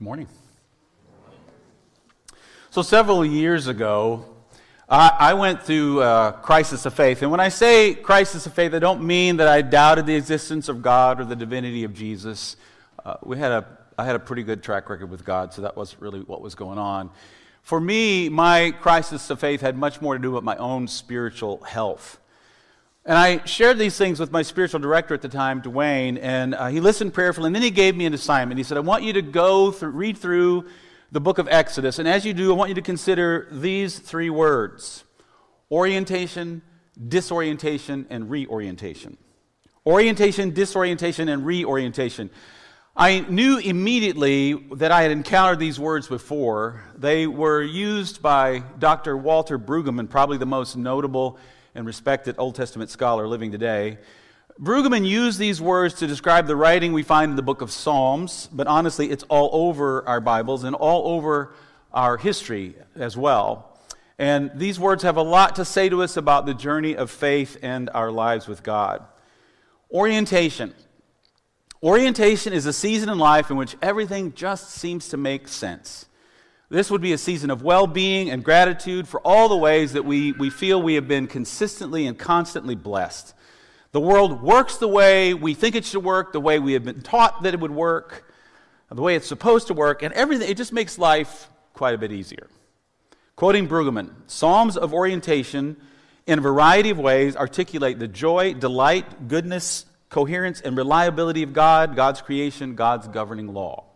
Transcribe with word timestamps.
Good 0.00 0.06
morning. 0.06 0.28
So, 2.70 2.80
several 2.80 3.22
years 3.22 3.66
ago, 3.66 4.24
I, 4.88 5.34
went 5.34 5.62
through 5.62 6.00
a 6.00 6.40
crisis 6.40 6.86
of 6.86 6.94
faith. 6.94 7.20
And 7.20 7.30
when 7.30 7.38
I 7.38 7.50
say 7.50 7.96
crisis 7.96 8.46
of 8.46 8.54
faith, 8.54 8.72
I 8.72 8.78
don't 8.78 9.02
mean 9.02 9.36
that 9.36 9.46
I 9.46 9.60
doubted 9.60 10.06
the 10.06 10.14
existence 10.14 10.70
of 10.70 10.80
God 10.80 11.20
or 11.20 11.26
the 11.26 11.36
divinity 11.36 11.84
of 11.84 11.92
Jesus. 11.92 12.56
Uh, 13.04 13.16
we 13.22 13.36
had 13.36 13.52
a, 13.52 13.78
I 13.98 14.06
had 14.06 14.16
a 14.16 14.18
pretty 14.18 14.42
good 14.42 14.62
track 14.62 14.88
record 14.88 15.10
with 15.10 15.22
God, 15.22 15.52
so 15.52 15.60
that 15.60 15.76
wasn't 15.76 16.00
really 16.00 16.20
what 16.20 16.40
was 16.40 16.54
going 16.54 16.78
on. 16.78 17.10
For 17.60 17.78
me, 17.78 18.30
my 18.30 18.70
crisis 18.70 19.28
of 19.28 19.38
faith 19.38 19.60
had 19.60 19.76
much 19.76 20.00
more 20.00 20.14
to 20.16 20.22
do 20.22 20.30
with 20.30 20.44
my 20.44 20.56
own 20.56 20.88
spiritual 20.88 21.62
health. 21.64 22.18
And 23.10 23.18
I 23.18 23.44
shared 23.44 23.76
these 23.76 23.98
things 23.98 24.20
with 24.20 24.30
my 24.30 24.42
spiritual 24.42 24.78
director 24.78 25.14
at 25.14 25.20
the 25.20 25.28
time, 25.28 25.62
Dwayne, 25.62 26.16
and 26.22 26.54
uh, 26.54 26.68
he 26.68 26.78
listened 26.78 27.12
prayerfully. 27.12 27.48
And 27.48 27.56
then 27.56 27.62
he 27.62 27.72
gave 27.72 27.96
me 27.96 28.06
an 28.06 28.14
assignment. 28.14 28.56
He 28.56 28.62
said, 28.62 28.76
I 28.76 28.82
want 28.82 29.02
you 29.02 29.12
to 29.14 29.20
go 29.20 29.72
through, 29.72 29.90
read 29.90 30.16
through 30.16 30.66
the 31.10 31.20
book 31.20 31.38
of 31.38 31.48
Exodus. 31.48 31.98
And 31.98 32.06
as 32.06 32.24
you 32.24 32.32
do, 32.32 32.52
I 32.52 32.54
want 32.54 32.68
you 32.68 32.76
to 32.76 32.82
consider 32.82 33.48
these 33.50 33.98
three 33.98 34.30
words 34.30 35.02
orientation, 35.72 36.62
disorientation, 37.08 38.06
and 38.10 38.30
reorientation. 38.30 39.16
Orientation, 39.84 40.54
disorientation, 40.54 41.28
and 41.28 41.44
reorientation. 41.44 42.30
I 42.96 43.26
knew 43.28 43.58
immediately 43.58 44.52
that 44.76 44.92
I 44.92 45.02
had 45.02 45.10
encountered 45.10 45.58
these 45.58 45.80
words 45.80 46.06
before. 46.06 46.84
They 46.96 47.26
were 47.26 47.60
used 47.60 48.22
by 48.22 48.60
Dr. 48.78 49.16
Walter 49.16 49.58
Brueggemann, 49.58 50.08
probably 50.08 50.38
the 50.38 50.46
most 50.46 50.76
notable 50.76 51.40
and 51.74 51.86
respected 51.86 52.34
Old 52.38 52.54
Testament 52.54 52.90
scholar 52.90 53.26
living 53.26 53.50
today. 53.50 53.98
Brueggemann 54.60 55.06
used 55.06 55.38
these 55.38 55.60
words 55.60 55.94
to 55.94 56.06
describe 56.06 56.46
the 56.46 56.56
writing 56.56 56.92
we 56.92 57.02
find 57.02 57.30
in 57.30 57.36
the 57.36 57.42
book 57.42 57.62
of 57.62 57.70
Psalms, 57.70 58.48
but 58.52 58.66
honestly, 58.66 59.10
it's 59.10 59.24
all 59.24 59.48
over 59.52 60.06
our 60.06 60.20
Bibles 60.20 60.64
and 60.64 60.76
all 60.76 61.14
over 61.14 61.54
our 61.92 62.16
history 62.16 62.74
as 62.94 63.16
well. 63.16 63.78
And 64.18 64.50
these 64.54 64.78
words 64.78 65.02
have 65.02 65.16
a 65.16 65.22
lot 65.22 65.56
to 65.56 65.64
say 65.64 65.88
to 65.88 66.02
us 66.02 66.18
about 66.18 66.44
the 66.44 66.52
journey 66.52 66.94
of 66.94 67.10
faith 67.10 67.56
and 67.62 67.88
our 67.94 68.10
lives 68.10 68.46
with 68.46 68.62
God. 68.62 69.02
Orientation. 69.90 70.74
Orientation 71.82 72.52
is 72.52 72.66
a 72.66 72.72
season 72.74 73.08
in 73.08 73.18
life 73.18 73.50
in 73.50 73.56
which 73.56 73.76
everything 73.80 74.34
just 74.34 74.72
seems 74.72 75.08
to 75.08 75.16
make 75.16 75.48
sense. 75.48 76.04
This 76.70 76.88
would 76.88 77.00
be 77.00 77.12
a 77.12 77.18
season 77.18 77.50
of 77.50 77.62
well 77.62 77.88
being 77.88 78.30
and 78.30 78.44
gratitude 78.44 79.08
for 79.08 79.20
all 79.20 79.48
the 79.48 79.56
ways 79.56 79.94
that 79.94 80.04
we, 80.04 80.30
we 80.30 80.50
feel 80.50 80.80
we 80.80 80.94
have 80.94 81.08
been 81.08 81.26
consistently 81.26 82.06
and 82.06 82.16
constantly 82.16 82.76
blessed. 82.76 83.34
The 83.90 84.00
world 84.00 84.40
works 84.40 84.76
the 84.76 84.86
way 84.86 85.34
we 85.34 85.54
think 85.54 85.74
it 85.74 85.84
should 85.84 86.04
work, 86.04 86.32
the 86.32 86.40
way 86.40 86.60
we 86.60 86.74
have 86.74 86.84
been 86.84 87.00
taught 87.00 87.42
that 87.42 87.54
it 87.54 87.60
would 87.60 87.72
work, 87.72 88.32
the 88.88 89.02
way 89.02 89.16
it's 89.16 89.26
supposed 89.26 89.66
to 89.66 89.74
work, 89.74 90.04
and 90.04 90.14
everything. 90.14 90.48
It 90.48 90.56
just 90.56 90.72
makes 90.72 90.96
life 90.96 91.48
quite 91.74 91.94
a 91.94 91.98
bit 91.98 92.12
easier. 92.12 92.46
Quoting 93.34 93.66
Brueggemann, 93.66 94.12
Psalms 94.28 94.76
of 94.76 94.94
orientation 94.94 95.76
in 96.28 96.38
a 96.38 96.42
variety 96.42 96.90
of 96.90 96.98
ways 97.00 97.34
articulate 97.34 97.98
the 97.98 98.06
joy, 98.06 98.54
delight, 98.54 99.26
goodness, 99.26 99.86
coherence, 100.08 100.60
and 100.60 100.76
reliability 100.76 101.42
of 101.42 101.52
God, 101.52 101.96
God's 101.96 102.22
creation, 102.22 102.76
God's 102.76 103.08
governing 103.08 103.48
law. 103.52 103.89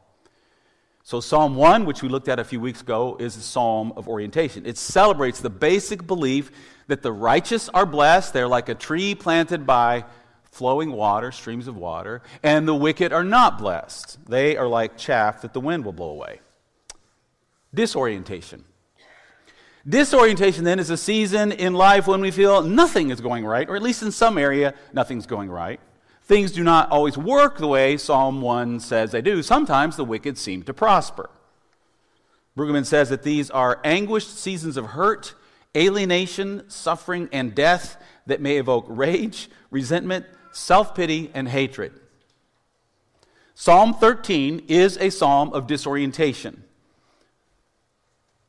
So, 1.06 1.20
Psalm 1.20 1.54
1, 1.54 1.84
which 1.84 2.02
we 2.02 2.08
looked 2.08 2.28
at 2.28 2.38
a 2.38 2.44
few 2.44 2.60
weeks 2.60 2.80
ago, 2.80 3.18
is 3.20 3.36
a 3.36 3.42
psalm 3.42 3.92
of 3.94 4.08
orientation. 4.08 4.64
It 4.64 4.78
celebrates 4.78 5.38
the 5.38 5.50
basic 5.50 6.06
belief 6.06 6.50
that 6.86 7.02
the 7.02 7.12
righteous 7.12 7.68
are 7.68 7.84
blessed. 7.84 8.32
They're 8.32 8.48
like 8.48 8.70
a 8.70 8.74
tree 8.74 9.14
planted 9.14 9.66
by 9.66 10.06
flowing 10.44 10.92
water, 10.92 11.30
streams 11.30 11.68
of 11.68 11.76
water, 11.76 12.22
and 12.42 12.66
the 12.66 12.74
wicked 12.74 13.12
are 13.12 13.22
not 13.22 13.58
blessed. 13.58 14.18
They 14.30 14.56
are 14.56 14.66
like 14.66 14.96
chaff 14.96 15.42
that 15.42 15.52
the 15.52 15.60
wind 15.60 15.84
will 15.84 15.92
blow 15.92 16.08
away. 16.08 16.40
Disorientation. 17.74 18.64
Disorientation 19.86 20.64
then 20.64 20.78
is 20.78 20.88
a 20.88 20.96
season 20.96 21.52
in 21.52 21.74
life 21.74 22.06
when 22.06 22.22
we 22.22 22.30
feel 22.30 22.62
nothing 22.62 23.10
is 23.10 23.20
going 23.20 23.44
right, 23.44 23.68
or 23.68 23.76
at 23.76 23.82
least 23.82 24.02
in 24.02 24.10
some 24.10 24.38
area, 24.38 24.72
nothing's 24.94 25.26
going 25.26 25.50
right. 25.50 25.80
Things 26.24 26.52
do 26.52 26.64
not 26.64 26.90
always 26.90 27.18
work 27.18 27.58
the 27.58 27.66
way 27.66 27.98
Psalm 27.98 28.40
1 28.40 28.80
says 28.80 29.12
they 29.12 29.20
do. 29.20 29.42
Sometimes 29.42 29.96
the 29.96 30.04
wicked 30.04 30.38
seem 30.38 30.62
to 30.62 30.72
prosper. 30.72 31.28
Brueggemann 32.56 32.86
says 32.86 33.10
that 33.10 33.24
these 33.24 33.50
are 33.50 33.80
anguished 33.84 34.38
seasons 34.38 34.76
of 34.76 34.86
hurt, 34.86 35.34
alienation, 35.76 36.68
suffering, 36.68 37.28
and 37.30 37.54
death 37.54 38.02
that 38.26 38.40
may 38.40 38.56
evoke 38.56 38.86
rage, 38.88 39.50
resentment, 39.70 40.24
self 40.52 40.94
pity, 40.94 41.30
and 41.34 41.48
hatred. 41.48 41.92
Psalm 43.54 43.92
13 43.92 44.64
is 44.66 44.96
a 44.96 45.10
psalm 45.10 45.52
of 45.52 45.66
disorientation, 45.66 46.64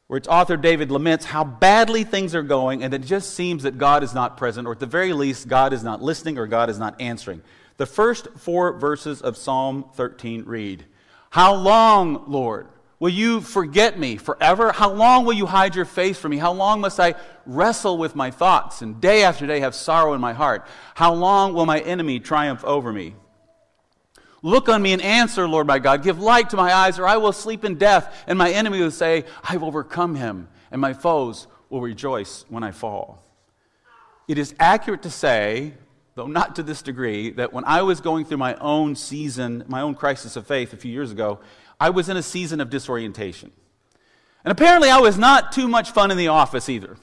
where 0.07 0.18
its 0.18 0.28
author 0.30 0.56
David 0.56 0.92
laments 0.92 1.25
how 1.25 1.44
badly 1.44 2.03
things 2.06 2.34
are 2.34 2.44
going, 2.44 2.84
and 2.84 2.94
it 2.94 3.02
just 3.02 3.34
seems 3.34 3.63
that 3.63 3.78
God 3.78 4.02
is 4.02 4.13
not 4.13 4.38
present, 4.38 4.66
or 4.68 4.72
at 4.72 4.80
the 4.80 4.86
very 4.86 5.13
least, 5.13 5.47
God 5.47 5.74
is 5.74 5.84
not 5.84 6.02
listening 6.02 6.38
or 6.38 6.47
God 6.47 6.69
is 6.69 6.80
not 6.80 7.00
answering. 7.02 7.42
The 7.78 7.86
first 7.86 8.30
four 8.38 8.74
verses 8.74 9.22
of 9.22 9.36
Psalm 9.36 9.86
13 9.96 10.44
read 10.46 10.86
How 11.30 11.53
long, 11.53 12.24
Lord, 12.28 12.68
will 13.00 13.09
you 13.09 13.41
forget 13.41 14.00
me 14.00 14.16
forever? 14.16 14.72
How 14.72 14.91
long 14.91 15.25
will 15.25 15.34
you 15.34 15.46
hide 15.46 15.75
your 15.75 15.86
face 15.86 16.18
from 16.18 16.31
me? 16.31 16.38
How 16.38 16.53
long 16.53 16.80
must 16.80 17.00
I 17.00 17.16
wrestle 17.46 17.97
with 17.97 18.16
my 18.16 18.31
thoughts 18.31 18.81
and 18.81 19.02
day 19.02 19.24
after 19.24 19.46
day 19.46 19.59
have 19.59 19.75
sorrow 19.75 20.13
in 20.13 20.22
my 20.22 20.34
heart? 20.34 20.66
How 20.96 21.13
long 21.13 21.53
will 21.53 21.66
my 21.66 21.80
enemy 21.80 22.19
triumph 22.19 22.63
over 22.63 22.94
me? 22.94 23.16
Look 24.42 24.69
on 24.69 24.81
me 24.81 24.94
and 24.94 25.02
answer, 25.02 25.47
Lord 25.47 25.68
my 25.68 25.80
God. 25.80 26.03
Give 26.03 26.19
light 26.19 26.52
to 26.52 26.56
my 26.56 26.72
eyes, 26.72 27.00
or 27.00 27.07
I 27.07 27.18
will 27.18 27.34
sleep 27.34 27.66
in 27.66 27.75
death, 27.75 28.24
and 28.28 28.38
my 28.38 28.52
enemy 28.52 28.80
will 28.80 28.92
say, 28.92 29.25
I've 29.44 29.63
overcome 29.63 30.16
him, 30.16 30.47
and 30.72 30.80
my 30.80 30.94
foes 30.94 31.47
will 31.69 31.81
rejoice 31.81 32.46
when 32.47 32.63
I 32.63 32.72
fall. 32.72 33.24
It 34.28 34.38
is 34.38 34.56
accurate 34.59 35.02
to 35.02 35.09
say 35.09 35.74
though 36.16 36.28
not 36.28 36.56
to 36.56 36.64
this 36.64 36.81
degree, 36.81 37.31
that 37.31 37.52
when 37.52 37.66
I 37.66 37.81
was 37.81 38.00
going 38.00 38.24
through 38.24 38.38
my 38.38 38.56
own 38.56 38.96
season, 38.96 39.66
my 39.68 39.81
own 39.81 39.96
crisis 39.96 40.38
of 40.38 40.48
faith 40.48 40.72
a 40.72 40.78
few 40.78 40.92
years 40.92 41.12
ago, 41.12 41.40
I 41.78 41.90
was 41.90 42.08
in 42.08 42.16
a 42.16 42.24
season 42.24 42.62
of 42.62 42.70
disorientation. 42.70 43.52
And 44.46 44.52
apparently, 44.52 44.90
I 44.90 45.00
was 45.00 45.18
not 45.18 45.52
too 45.52 45.68
much 45.68 45.92
fun 45.92 46.12
in 46.12 46.18
the 46.18 46.30
office 46.30 46.70
either. 46.70 46.94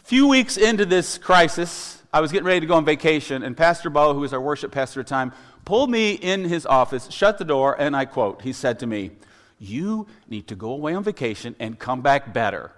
A 0.00 0.04
few 0.04 0.26
weeks 0.26 0.56
into 0.56 0.84
this 0.84 1.16
crisis, 1.16 2.02
I 2.12 2.20
was 2.20 2.32
getting 2.32 2.46
ready 2.46 2.60
to 2.60 2.66
go 2.66 2.74
on 2.74 2.84
vacation, 2.84 3.44
and 3.44 3.56
Pastor 3.56 3.88
Bo, 3.88 4.14
who 4.14 4.20
was 4.20 4.32
our 4.32 4.40
worship 4.40 4.72
pastor 4.72 5.00
at 5.00 5.06
the 5.06 5.10
time, 5.10 5.32
pulled 5.64 5.90
me 5.90 6.14
in 6.14 6.42
his 6.44 6.66
office, 6.66 7.08
shut 7.08 7.38
the 7.38 7.44
door, 7.44 7.76
and 7.78 7.94
I 7.94 8.04
quote, 8.06 8.42
he 8.42 8.52
said 8.52 8.80
to 8.80 8.86
me, 8.86 9.12
You 9.60 10.08
need 10.28 10.48
to 10.48 10.56
go 10.56 10.70
away 10.70 10.94
on 10.94 11.04
vacation 11.04 11.54
and 11.60 11.78
come 11.78 12.00
back 12.00 12.32
better. 12.32 12.72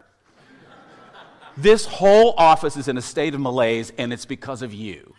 This 1.60 1.84
whole 1.84 2.32
office 2.38 2.78
is 2.78 2.88
in 2.88 2.96
a 2.96 3.02
state 3.02 3.34
of 3.34 3.40
malaise, 3.40 3.92
and 3.98 4.14
it's 4.14 4.24
because 4.24 4.62
of 4.62 4.72
you. 4.72 5.14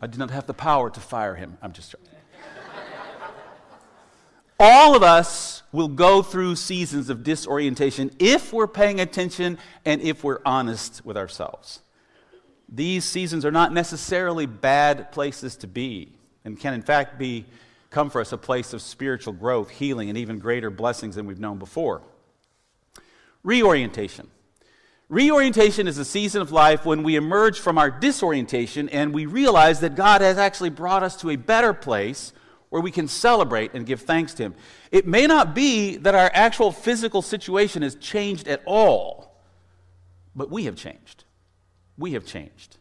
I 0.00 0.08
did 0.08 0.18
not 0.18 0.32
have 0.32 0.48
the 0.48 0.54
power 0.54 0.90
to 0.90 0.98
fire 0.98 1.36
him. 1.36 1.58
I'm 1.62 1.72
just 1.72 1.92
joking. 1.92 2.08
All 4.58 4.96
of 4.96 5.04
us 5.04 5.62
will 5.70 5.88
go 5.88 6.22
through 6.22 6.56
seasons 6.56 7.08
of 7.08 7.22
disorientation 7.22 8.10
if 8.18 8.52
we're 8.52 8.66
paying 8.66 9.00
attention 9.00 9.58
and 9.84 10.00
if 10.00 10.24
we're 10.24 10.40
honest 10.44 11.04
with 11.04 11.16
ourselves. 11.16 11.80
These 12.68 13.04
seasons 13.04 13.44
are 13.44 13.52
not 13.52 13.72
necessarily 13.72 14.46
bad 14.46 15.12
places 15.12 15.54
to 15.56 15.68
be 15.68 16.12
and 16.44 16.58
can, 16.58 16.74
in 16.74 16.82
fact, 16.82 17.16
be, 17.16 17.44
come 17.90 18.10
for 18.10 18.20
us 18.20 18.32
a 18.32 18.38
place 18.38 18.72
of 18.72 18.82
spiritual 18.82 19.32
growth, 19.32 19.70
healing, 19.70 20.08
and 20.08 20.18
even 20.18 20.40
greater 20.40 20.70
blessings 20.70 21.14
than 21.14 21.26
we've 21.26 21.40
known 21.40 21.58
before. 21.58 22.02
Reorientation. 23.44 24.28
Reorientation 25.08 25.86
is 25.86 25.98
a 25.98 26.04
season 26.04 26.40
of 26.40 26.52
life 26.52 26.86
when 26.86 27.02
we 27.02 27.16
emerge 27.16 27.60
from 27.60 27.76
our 27.76 27.90
disorientation 27.90 28.88
and 28.88 29.12
we 29.12 29.26
realize 29.26 29.80
that 29.80 29.94
God 29.94 30.20
has 30.22 30.38
actually 30.38 30.70
brought 30.70 31.02
us 31.02 31.16
to 31.16 31.30
a 31.30 31.36
better 31.36 31.74
place 31.74 32.32
where 32.70 32.80
we 32.80 32.90
can 32.90 33.06
celebrate 33.08 33.74
and 33.74 33.84
give 33.84 34.00
thanks 34.00 34.32
to 34.34 34.44
Him. 34.44 34.54
It 34.90 35.06
may 35.06 35.26
not 35.26 35.54
be 35.54 35.96
that 35.98 36.14
our 36.14 36.30
actual 36.32 36.72
physical 36.72 37.20
situation 37.20 37.82
has 37.82 37.94
changed 37.96 38.48
at 38.48 38.62
all, 38.64 39.36
but 40.34 40.50
we 40.50 40.64
have 40.64 40.76
changed. 40.76 41.24
We 41.98 42.12
have 42.12 42.24
changed. 42.24 42.78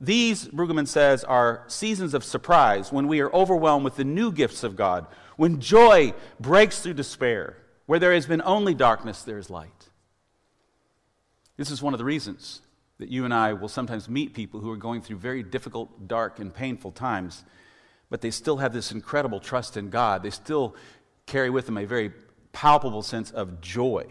These, 0.00 0.48
Brueggemann 0.48 0.88
says, 0.88 1.22
are 1.22 1.62
seasons 1.68 2.12
of 2.12 2.24
surprise 2.24 2.90
when 2.90 3.06
we 3.06 3.20
are 3.20 3.32
overwhelmed 3.32 3.84
with 3.84 3.94
the 3.96 4.04
new 4.04 4.32
gifts 4.32 4.64
of 4.64 4.74
God, 4.74 5.06
when 5.36 5.60
joy 5.60 6.12
breaks 6.40 6.80
through 6.80 6.94
despair 6.94 7.58
where 7.86 7.98
there 7.98 8.12
has 8.12 8.26
been 8.26 8.42
only 8.44 8.74
darkness, 8.74 9.22
there 9.22 9.38
is 9.38 9.48
light. 9.48 9.88
This 11.56 11.70
is 11.70 11.82
one 11.82 11.94
of 11.94 11.98
the 11.98 12.04
reasons 12.04 12.60
that 12.98 13.08
you 13.08 13.24
and 13.24 13.32
I 13.32 13.52
will 13.52 13.68
sometimes 13.68 14.08
meet 14.08 14.34
people 14.34 14.60
who 14.60 14.70
are 14.70 14.76
going 14.76 15.02
through 15.02 15.16
very 15.16 15.42
difficult, 15.42 16.08
dark, 16.08 16.38
and 16.38 16.54
painful 16.54 16.92
times, 16.92 17.44
but 18.10 18.20
they 18.20 18.30
still 18.30 18.58
have 18.58 18.72
this 18.72 18.92
incredible 18.92 19.40
trust 19.40 19.76
in 19.76 19.90
God. 19.90 20.22
They 20.22 20.30
still 20.30 20.74
carry 21.26 21.50
with 21.50 21.66
them 21.66 21.78
a 21.78 21.84
very 21.84 22.12
palpable 22.52 23.02
sense 23.02 23.30
of 23.30 23.60
joy. 23.60 24.06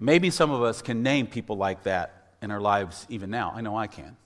Maybe 0.00 0.30
some 0.30 0.50
of 0.50 0.62
us 0.62 0.82
can 0.82 1.02
name 1.02 1.26
people 1.26 1.56
like 1.56 1.84
that 1.84 2.34
in 2.42 2.50
our 2.50 2.60
lives 2.60 3.06
even 3.08 3.30
now. 3.30 3.52
I 3.54 3.60
know 3.60 3.76
I 3.76 3.86
can. 3.86 4.16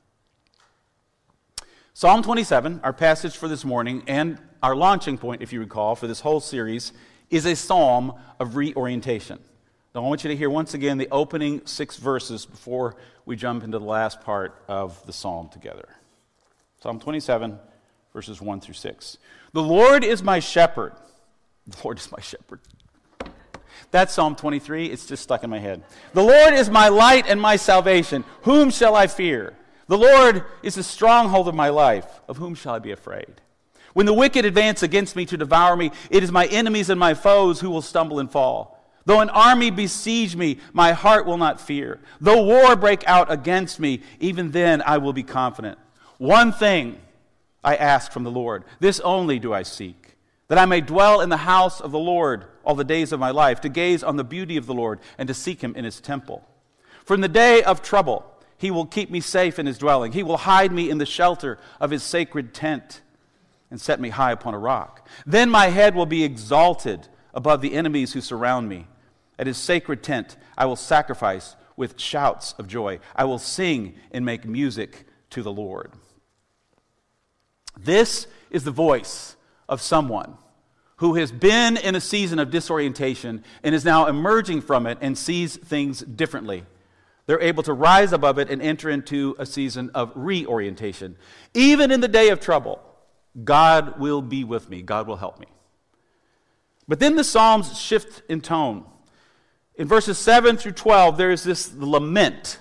Psalm 1.94 2.22
27, 2.22 2.80
our 2.82 2.92
passage 2.92 3.36
for 3.36 3.48
this 3.48 3.64
morning, 3.64 4.02
and 4.06 4.38
our 4.62 4.74
launching 4.74 5.18
point, 5.18 5.42
if 5.42 5.52
you 5.52 5.60
recall, 5.60 5.94
for 5.94 6.06
this 6.06 6.20
whole 6.20 6.40
series, 6.40 6.92
is 7.32 7.46
a 7.46 7.56
psalm 7.56 8.12
of 8.38 8.54
reorientation. 8.54 9.40
Now, 9.94 10.04
I 10.04 10.08
want 10.08 10.22
you 10.22 10.28
to 10.28 10.36
hear 10.36 10.50
once 10.50 10.74
again 10.74 10.98
the 10.98 11.08
opening 11.10 11.62
six 11.66 11.96
verses 11.96 12.46
before 12.46 12.94
we 13.26 13.36
jump 13.36 13.64
into 13.64 13.78
the 13.78 13.84
last 13.84 14.20
part 14.20 14.62
of 14.68 15.04
the 15.06 15.12
psalm 15.12 15.48
together. 15.48 15.88
Psalm 16.80 17.00
27, 17.00 17.58
verses 18.12 18.40
1 18.40 18.60
through 18.60 18.74
6. 18.74 19.18
The 19.52 19.62
Lord 19.62 20.04
is 20.04 20.22
my 20.22 20.40
shepherd. 20.40 20.92
The 21.66 21.76
Lord 21.84 21.98
is 21.98 22.10
my 22.12 22.20
shepherd. 22.20 22.60
That's 23.90 24.12
Psalm 24.12 24.36
23. 24.36 24.86
It's 24.86 25.06
just 25.06 25.22
stuck 25.22 25.44
in 25.44 25.50
my 25.50 25.58
head. 25.58 25.82
The 26.12 26.22
Lord 26.22 26.54
is 26.54 26.70
my 26.70 26.88
light 26.88 27.26
and 27.28 27.40
my 27.40 27.56
salvation. 27.56 28.24
Whom 28.42 28.70
shall 28.70 28.94
I 28.94 29.06
fear? 29.06 29.54
The 29.86 29.98
Lord 29.98 30.44
is 30.62 30.74
the 30.74 30.82
stronghold 30.82 31.48
of 31.48 31.54
my 31.54 31.68
life. 31.68 32.06
Of 32.28 32.38
whom 32.38 32.54
shall 32.54 32.74
I 32.74 32.78
be 32.78 32.92
afraid? 32.92 33.40
When 33.94 34.06
the 34.06 34.14
wicked 34.14 34.44
advance 34.44 34.82
against 34.82 35.16
me 35.16 35.26
to 35.26 35.36
devour 35.36 35.76
me, 35.76 35.90
it 36.10 36.22
is 36.22 36.32
my 36.32 36.46
enemies 36.46 36.90
and 36.90 36.98
my 36.98 37.14
foes 37.14 37.60
who 37.60 37.70
will 37.70 37.82
stumble 37.82 38.18
and 38.18 38.30
fall. 38.30 38.78
Though 39.04 39.20
an 39.20 39.30
army 39.30 39.70
besiege 39.70 40.36
me, 40.36 40.58
my 40.72 40.92
heart 40.92 41.26
will 41.26 41.36
not 41.36 41.60
fear. 41.60 42.00
Though 42.20 42.42
war 42.42 42.76
break 42.76 43.06
out 43.06 43.30
against 43.30 43.80
me, 43.80 44.02
even 44.20 44.52
then 44.52 44.82
I 44.82 44.98
will 44.98 45.12
be 45.12 45.24
confident. 45.24 45.78
One 46.18 46.52
thing 46.52 47.00
I 47.64 47.76
ask 47.76 48.12
from 48.12 48.22
the 48.24 48.30
Lord, 48.30 48.64
this 48.80 49.00
only 49.00 49.38
do 49.38 49.52
I 49.52 49.64
seek, 49.64 50.16
that 50.48 50.58
I 50.58 50.66
may 50.66 50.80
dwell 50.80 51.20
in 51.20 51.30
the 51.30 51.38
house 51.38 51.80
of 51.80 51.90
the 51.90 51.98
Lord 51.98 52.44
all 52.64 52.76
the 52.76 52.84
days 52.84 53.10
of 53.10 53.18
my 53.18 53.30
life, 53.30 53.60
to 53.62 53.68
gaze 53.68 54.04
on 54.04 54.16
the 54.16 54.24
beauty 54.24 54.56
of 54.56 54.66
the 54.66 54.74
Lord 54.74 55.00
and 55.18 55.26
to 55.26 55.34
seek 55.34 55.62
him 55.62 55.74
in 55.74 55.84
his 55.84 56.00
temple. 56.00 56.46
In 57.10 57.20
the 57.20 57.28
day 57.28 57.62
of 57.62 57.82
trouble, 57.82 58.24
he 58.56 58.70
will 58.70 58.86
keep 58.86 59.10
me 59.10 59.20
safe 59.20 59.58
in 59.58 59.66
his 59.66 59.76
dwelling. 59.76 60.12
He 60.12 60.22
will 60.22 60.38
hide 60.38 60.72
me 60.72 60.88
in 60.88 60.98
the 60.98 61.04
shelter 61.04 61.58
of 61.78 61.90
his 61.90 62.02
sacred 62.02 62.54
tent 62.54 63.02
and 63.72 63.80
set 63.80 63.98
me 63.98 64.10
high 64.10 64.32
upon 64.32 64.52
a 64.52 64.58
rock. 64.58 65.08
Then 65.24 65.48
my 65.48 65.68
head 65.68 65.94
will 65.94 66.06
be 66.06 66.24
exalted 66.24 67.08
above 67.32 67.62
the 67.62 67.72
enemies 67.72 68.12
who 68.12 68.20
surround 68.20 68.68
me. 68.68 68.86
At 69.38 69.46
his 69.46 69.56
sacred 69.56 70.02
tent, 70.02 70.36
I 70.58 70.66
will 70.66 70.76
sacrifice 70.76 71.56
with 71.74 71.98
shouts 71.98 72.52
of 72.58 72.68
joy. 72.68 73.00
I 73.16 73.24
will 73.24 73.38
sing 73.38 73.94
and 74.12 74.26
make 74.26 74.44
music 74.44 75.06
to 75.30 75.42
the 75.42 75.50
Lord. 75.50 75.90
This 77.74 78.26
is 78.50 78.64
the 78.64 78.70
voice 78.70 79.36
of 79.70 79.80
someone 79.80 80.36
who 80.96 81.14
has 81.14 81.32
been 81.32 81.78
in 81.78 81.94
a 81.94 82.00
season 82.00 82.38
of 82.38 82.50
disorientation 82.50 83.42
and 83.62 83.74
is 83.74 83.86
now 83.86 84.06
emerging 84.06 84.60
from 84.60 84.86
it 84.86 84.98
and 85.00 85.16
sees 85.16 85.56
things 85.56 86.00
differently. 86.00 86.64
They're 87.24 87.40
able 87.40 87.62
to 87.62 87.72
rise 87.72 88.12
above 88.12 88.38
it 88.38 88.50
and 88.50 88.60
enter 88.60 88.90
into 88.90 89.34
a 89.38 89.46
season 89.46 89.90
of 89.94 90.12
reorientation. 90.14 91.16
Even 91.54 91.90
in 91.90 92.02
the 92.02 92.08
day 92.08 92.28
of 92.28 92.38
trouble, 92.38 92.82
God 93.44 93.98
will 93.98 94.22
be 94.22 94.44
with 94.44 94.68
me, 94.68 94.82
God 94.82 95.06
will 95.06 95.16
help 95.16 95.38
me. 95.38 95.46
But 96.86 97.00
then 97.00 97.16
the 97.16 97.24
Psalms 97.24 97.80
shift 97.80 98.22
in 98.28 98.40
tone. 98.40 98.84
In 99.76 99.88
verses 99.88 100.18
7 100.18 100.58
through 100.58 100.72
12, 100.72 101.16
there 101.16 101.30
is 101.30 101.42
this 101.42 101.72
lament. 101.74 102.58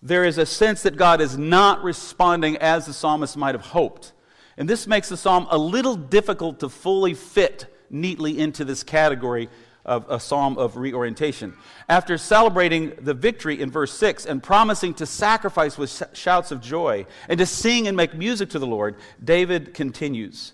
There 0.00 0.24
is 0.24 0.38
a 0.38 0.46
sense 0.46 0.82
that 0.82 0.96
God 0.96 1.20
is 1.20 1.36
not 1.36 1.82
responding 1.82 2.56
as 2.58 2.86
the 2.86 2.92
psalmist 2.92 3.36
might 3.36 3.54
have 3.54 3.64
hoped. 3.64 4.12
And 4.56 4.68
this 4.68 4.86
makes 4.86 5.08
the 5.08 5.16
psalm 5.16 5.46
a 5.50 5.58
little 5.58 5.96
difficult 5.96 6.60
to 6.60 6.68
fully 6.68 7.14
fit 7.14 7.74
neatly 7.90 8.38
into 8.38 8.64
this 8.64 8.82
category 8.82 9.48
of 9.84 10.06
a 10.08 10.18
psalm 10.18 10.56
of 10.58 10.76
reorientation. 10.76 11.54
After 11.88 12.16
celebrating 12.18 12.94
the 13.00 13.14
victory 13.14 13.60
in 13.60 13.70
verse 13.70 13.92
6 13.92 14.26
and 14.26 14.42
promising 14.42 14.94
to 14.94 15.06
sacrifice 15.06 15.76
with 15.76 16.02
shouts 16.14 16.50
of 16.50 16.60
joy 16.60 17.06
and 17.28 17.38
to 17.38 17.46
sing 17.46 17.86
and 17.86 17.96
make 17.96 18.14
music 18.14 18.50
to 18.50 18.58
the 18.58 18.66
Lord, 18.66 18.96
David 19.22 19.74
continues 19.74 20.52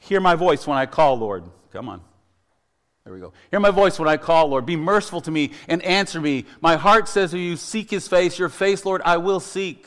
Hear 0.00 0.20
my 0.20 0.36
voice 0.36 0.66
when 0.66 0.78
I 0.78 0.86
call, 0.86 1.18
Lord. 1.18 1.44
Come 1.72 1.88
on. 1.88 2.00
There 3.04 3.12
we 3.12 3.20
go. 3.20 3.32
Hear 3.50 3.60
my 3.60 3.70
voice 3.70 3.98
when 3.98 4.08
I 4.08 4.16
call, 4.16 4.48
Lord. 4.48 4.64
Be 4.64 4.76
merciful 4.76 5.20
to 5.22 5.30
me 5.30 5.52
and 5.66 5.82
answer 5.82 6.20
me. 6.20 6.44
My 6.60 6.76
heart 6.76 7.08
says 7.08 7.32
to 7.32 7.38
you, 7.38 7.56
Seek 7.56 7.90
his 7.90 8.06
face. 8.06 8.38
Your 8.38 8.48
face, 8.48 8.84
Lord, 8.84 9.02
I 9.04 9.16
will 9.16 9.40
seek. 9.40 9.86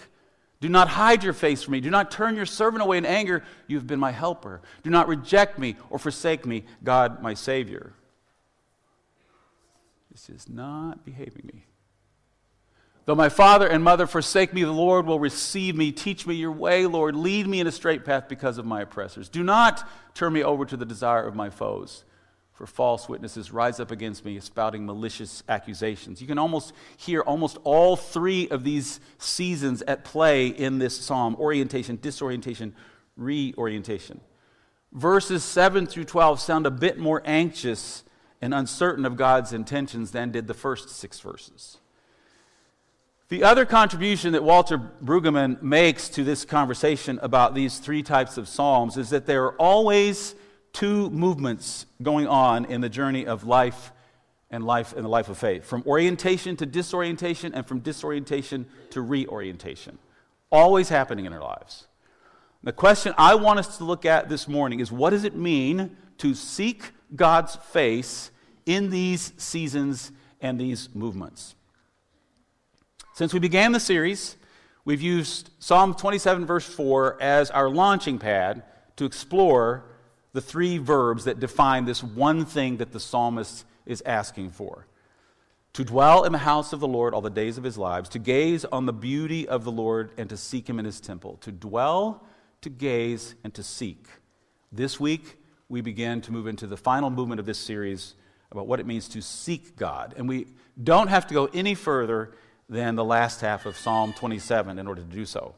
Do 0.61 0.69
not 0.69 0.87
hide 0.89 1.23
your 1.23 1.33
face 1.33 1.63
from 1.63 1.73
me. 1.73 1.81
Do 1.81 1.89
not 1.89 2.11
turn 2.11 2.35
your 2.35 2.45
servant 2.45 2.83
away 2.83 2.97
in 2.97 3.05
anger. 3.05 3.43
You 3.67 3.77
have 3.77 3.87
been 3.87 3.99
my 3.99 4.11
helper. 4.11 4.61
Do 4.83 4.91
not 4.91 5.07
reject 5.07 5.57
me 5.57 5.75
or 5.89 5.97
forsake 5.97 6.45
me, 6.45 6.63
God, 6.83 7.21
my 7.21 7.33
Savior. 7.33 7.93
This 10.11 10.29
is 10.29 10.47
not 10.47 11.03
behaving 11.03 11.49
me. 11.51 11.65
Though 13.05 13.15
my 13.15 13.29
father 13.29 13.67
and 13.67 13.83
mother 13.83 14.05
forsake 14.05 14.53
me, 14.53 14.63
the 14.63 14.71
Lord 14.71 15.07
will 15.07 15.19
receive 15.19 15.75
me. 15.75 15.91
Teach 15.91 16.27
me 16.27 16.35
your 16.35 16.51
way, 16.51 16.85
Lord. 16.85 17.15
Lead 17.15 17.47
me 17.47 17.59
in 17.59 17.65
a 17.65 17.71
straight 17.71 18.05
path 18.05 18.29
because 18.29 18.59
of 18.59 18.65
my 18.65 18.81
oppressors. 18.81 19.29
Do 19.29 19.41
not 19.41 19.89
turn 20.13 20.31
me 20.31 20.43
over 20.43 20.65
to 20.65 20.77
the 20.77 20.85
desire 20.85 21.25
of 21.25 21.35
my 21.35 21.49
foes 21.49 22.03
for 22.61 22.67
false 22.67 23.09
witnesses 23.09 23.51
rise 23.51 23.79
up 23.79 23.89
against 23.89 24.23
me, 24.23 24.39
spouting 24.39 24.85
malicious 24.85 25.41
accusations. 25.49 26.21
You 26.21 26.27
can 26.27 26.37
almost 26.37 26.73
hear 26.95 27.21
almost 27.21 27.57
all 27.63 27.95
three 27.95 28.47
of 28.49 28.63
these 28.63 28.99
seasons 29.17 29.81
at 29.87 30.03
play 30.03 30.49
in 30.49 30.77
this 30.77 30.95
psalm 30.95 31.35
orientation, 31.39 31.97
disorientation, 31.99 32.75
reorientation. 33.17 34.21
Verses 34.93 35.43
7 35.43 35.87
through 35.87 36.03
12 36.03 36.39
sound 36.39 36.67
a 36.67 36.69
bit 36.69 36.99
more 36.99 37.23
anxious 37.25 38.03
and 38.43 38.53
uncertain 38.53 39.05
of 39.05 39.15
God's 39.15 39.53
intentions 39.53 40.11
than 40.11 40.29
did 40.29 40.45
the 40.45 40.53
first 40.53 40.91
six 40.91 41.19
verses. 41.19 41.79
The 43.29 43.43
other 43.43 43.65
contribution 43.65 44.33
that 44.33 44.43
Walter 44.43 44.77
Brueggemann 44.77 45.63
makes 45.63 46.09
to 46.09 46.23
this 46.23 46.45
conversation 46.45 47.17
about 47.23 47.55
these 47.55 47.79
three 47.79 48.03
types 48.03 48.37
of 48.37 48.47
psalms 48.47 48.97
is 48.97 49.09
that 49.09 49.25
there 49.25 49.45
are 49.45 49.55
always 49.55 50.35
two 50.73 51.09
movements 51.09 51.85
going 52.01 52.27
on 52.27 52.65
in 52.65 52.81
the 52.81 52.89
journey 52.89 53.25
of 53.25 53.44
life 53.44 53.91
and 54.50 54.65
life 54.65 54.94
in 54.94 55.03
the 55.03 55.09
life 55.09 55.29
of 55.29 55.38
faith 55.38 55.63
from 55.65 55.83
orientation 55.88 56.56
to 56.57 56.65
disorientation 56.65 57.53
and 57.53 57.65
from 57.65 57.79
disorientation 57.79 58.65
to 58.91 59.01
reorientation. 59.01 59.97
Always 60.51 60.89
happening 60.89 61.25
in 61.25 61.33
our 61.33 61.41
lives. 61.41 61.88
The 62.63 62.73
question 62.73 63.13
i 63.18 63.33
want 63.33 63.59
us 63.59 63.77
to 63.77 63.83
look 63.83 64.06
at 64.06 64.29
this 64.29 64.47
morning 64.47 64.79
is 64.79 64.91
what 64.91 65.12
does 65.12 65.23
it 65.23 65.35
mean 65.35 65.97
to 66.19 66.35
seek 66.35 66.91
god's 67.15 67.56
face 67.56 68.29
in 68.65 68.89
these 68.91 69.33
seasons 69.38 70.12
and 70.41 70.59
these 70.59 70.89
movements? 70.94 71.56
Since 73.13 73.33
we 73.33 73.39
began 73.39 73.71
the 73.71 73.79
series 73.79 74.35
we've 74.83 75.01
used 75.01 75.50
psalm 75.59 75.95
27 75.95 76.45
verse 76.45 76.66
4 76.66 77.21
as 77.21 77.49
our 77.51 77.69
launching 77.69 78.19
pad 78.19 78.63
to 78.97 79.06
explore 79.06 79.85
the 80.33 80.42
three 80.42 80.78
verbs 80.78 81.26
that 81.26 81.40
define 81.40 81.85
this 81.85 82.04
one 82.04 82.45
thing 82.45 82.78
that 82.78 82.92
the 82.92 83.00
psalmist 83.00 83.66
is 83.85 84.02
asking 84.06 84.52
for 84.52 84.88
to 85.73 85.85
dwell 85.85 86.26
in 86.26 86.31
the 86.31 86.38
house 86.38 86.73
of 86.73 86.80
the 86.80 86.88
Lord 86.88 87.14
all 87.14 87.21
the 87.21 87.30
days 87.30 87.57
of 87.57 87.64
his 87.64 87.78
lives, 87.78 88.09
to 88.09 88.19
gaze 88.19 88.66
on 88.66 88.85
the 88.85 88.94
beauty 88.94 89.47
of 89.47 89.64
the 89.64 89.71
Lord 89.71 90.11
and 90.18 90.30
to 90.30 90.35
seek 90.35 90.69
him 90.69 90.80
in 90.80 90.85
his 90.85 91.00
temple. 91.00 91.38
To 91.42 91.52
dwell, 91.52 92.23
to 92.61 92.69
gaze, 92.69 93.35
and 93.44 93.54
to 93.54 93.64
seek. 93.64 94.06
This 94.71 95.00
week, 95.00 95.38
we 95.69 95.80
begin 95.81 96.19
to 96.21 96.33
move 96.33 96.47
into 96.47 96.68
the 96.68 96.76
final 96.76 97.09
movement 97.09 97.40
of 97.40 97.45
this 97.45 97.57
series 97.57 98.16
about 98.52 98.68
what 98.68 98.81
it 98.81 98.85
means 98.85 99.07
to 99.09 99.21
seek 99.21 99.78
God. 99.78 100.14
And 100.18 100.28
we 100.28 100.47
don't 100.81 101.07
have 101.07 101.26
to 101.28 101.33
go 101.33 101.45
any 101.54 101.73
further 101.73 102.33
than 102.68 102.95
the 102.95 103.06
last 103.06 103.40
half 103.40 103.66
of 103.66 103.78
Psalm 103.78 104.11
27 104.14 104.78
in 104.78 104.88
order 104.88 105.02
to 105.02 105.07
do 105.07 105.26
so. 105.26 105.56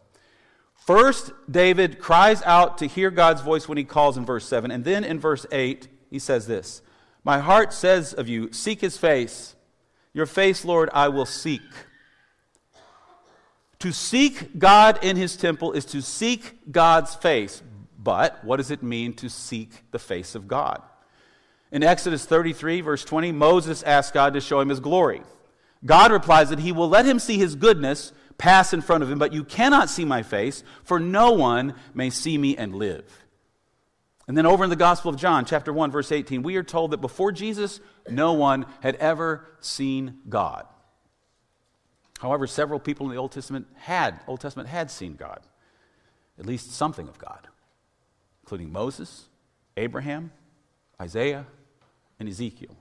First, 0.76 1.32
David 1.50 2.00
cries 2.00 2.42
out 2.44 2.78
to 2.80 2.88
hear 2.88 3.10
God's 3.10 3.42
voice 3.42 3.68
when 3.68 3.78
he 3.78 3.86
calls 3.86 4.18
in 4.18 4.26
verse 4.26 4.46
7. 4.46 4.70
And 4.70 4.84
then 4.84 5.04
in 5.04 5.20
verse 5.20 5.46
8, 5.52 5.88
he 6.10 6.20
says 6.20 6.46
this 6.48 6.82
My 7.24 7.40
heart 7.40 7.74
says 7.74 8.14
of 8.14 8.28
you, 8.28 8.52
Seek 8.52 8.82
his 8.82 8.98
face. 8.98 9.56
Your 10.14 10.26
face, 10.26 10.64
Lord, 10.64 10.90
I 10.94 11.08
will 11.10 11.26
seek. 11.26 11.62
To 13.80 13.92
seek 13.92 14.60
God 14.60 15.04
in 15.04 15.18
his 15.18 15.36
temple 15.36 15.74
is 15.74 15.86
to 15.86 16.02
seek 16.02 16.72
God's 16.72 17.16
face. 17.16 17.62
But 17.98 18.44
what 18.44 18.58
does 18.58 18.72
it 18.72 18.84
mean 18.84 19.14
to 19.16 19.30
seek 19.30 19.72
the 19.92 20.00
face 20.00 20.36
of 20.36 20.48
God? 20.48 20.82
In 21.72 21.82
Exodus 21.82 22.26
33, 22.26 22.82
verse 22.82 23.04
20, 23.04 23.32
Moses 23.32 23.82
asked 23.84 24.14
God 24.14 24.34
to 24.34 24.42
show 24.42 24.60
him 24.60 24.70
his 24.70 24.80
glory. 24.80 25.24
God 25.86 26.12
replies 26.12 26.50
that 26.50 26.60
he 26.60 26.72
will 26.72 26.88
let 26.88 27.06
him 27.06 27.20
see 27.20 27.38
his 27.38 27.56
goodness 27.56 28.14
pass 28.38 28.74
in 28.74 28.82
front 28.82 29.04
of 29.04 29.12
him, 29.12 29.20
but 29.20 29.34
you 29.34 29.44
cannot 29.44 29.90
see 29.90 30.06
my 30.06 30.24
face, 30.24 30.64
for 30.84 31.00
no 31.00 31.32
one 31.32 31.76
may 31.94 32.10
see 32.10 32.38
me 32.38 32.58
and 32.58 32.76
live. 32.76 33.24
And 34.28 34.38
then 34.38 34.46
over 34.46 34.64
in 34.64 34.70
the 34.70 34.76
Gospel 34.76 35.10
of 35.10 35.18
John, 35.18 35.46
chapter 35.46 35.74
1, 35.74 35.92
verse 35.92 36.12
18, 36.12 36.44
we 36.44 36.56
are 36.56 36.64
told 36.64 36.92
that 36.92 37.02
before 37.02 37.32
Jesus, 37.32 37.82
no 38.10 38.34
one 38.34 38.66
had 38.82 38.96
ever 38.96 39.46
seen 39.60 40.20
God. 40.30 40.66
However, 42.20 42.48
several 42.48 42.80
people 42.80 43.06
in 43.06 43.12
the 43.12 43.20
Old 43.20 43.34
Testament 43.34 43.68
had, 43.76 44.22
Old 44.28 44.40
Testament 44.40 44.70
had 44.70 44.90
seen 44.90 45.16
God, 45.16 45.42
at 46.40 46.46
least 46.46 46.72
something 46.72 47.10
of 47.10 47.18
God, 47.18 47.50
including 48.44 48.72
Moses, 48.72 49.28
Abraham, 49.76 50.32
Isaiah, 51.02 51.46
and 52.20 52.30
Ezekiel. 52.30 52.78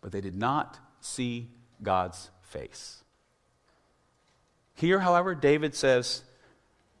But 0.00 0.10
they 0.10 0.20
did 0.20 0.34
not 0.34 0.80
see 1.00 1.48
God's 1.80 2.30
face. 2.40 3.04
Here, 4.82 4.98
however, 4.98 5.36
David 5.36 5.76
says, 5.76 6.24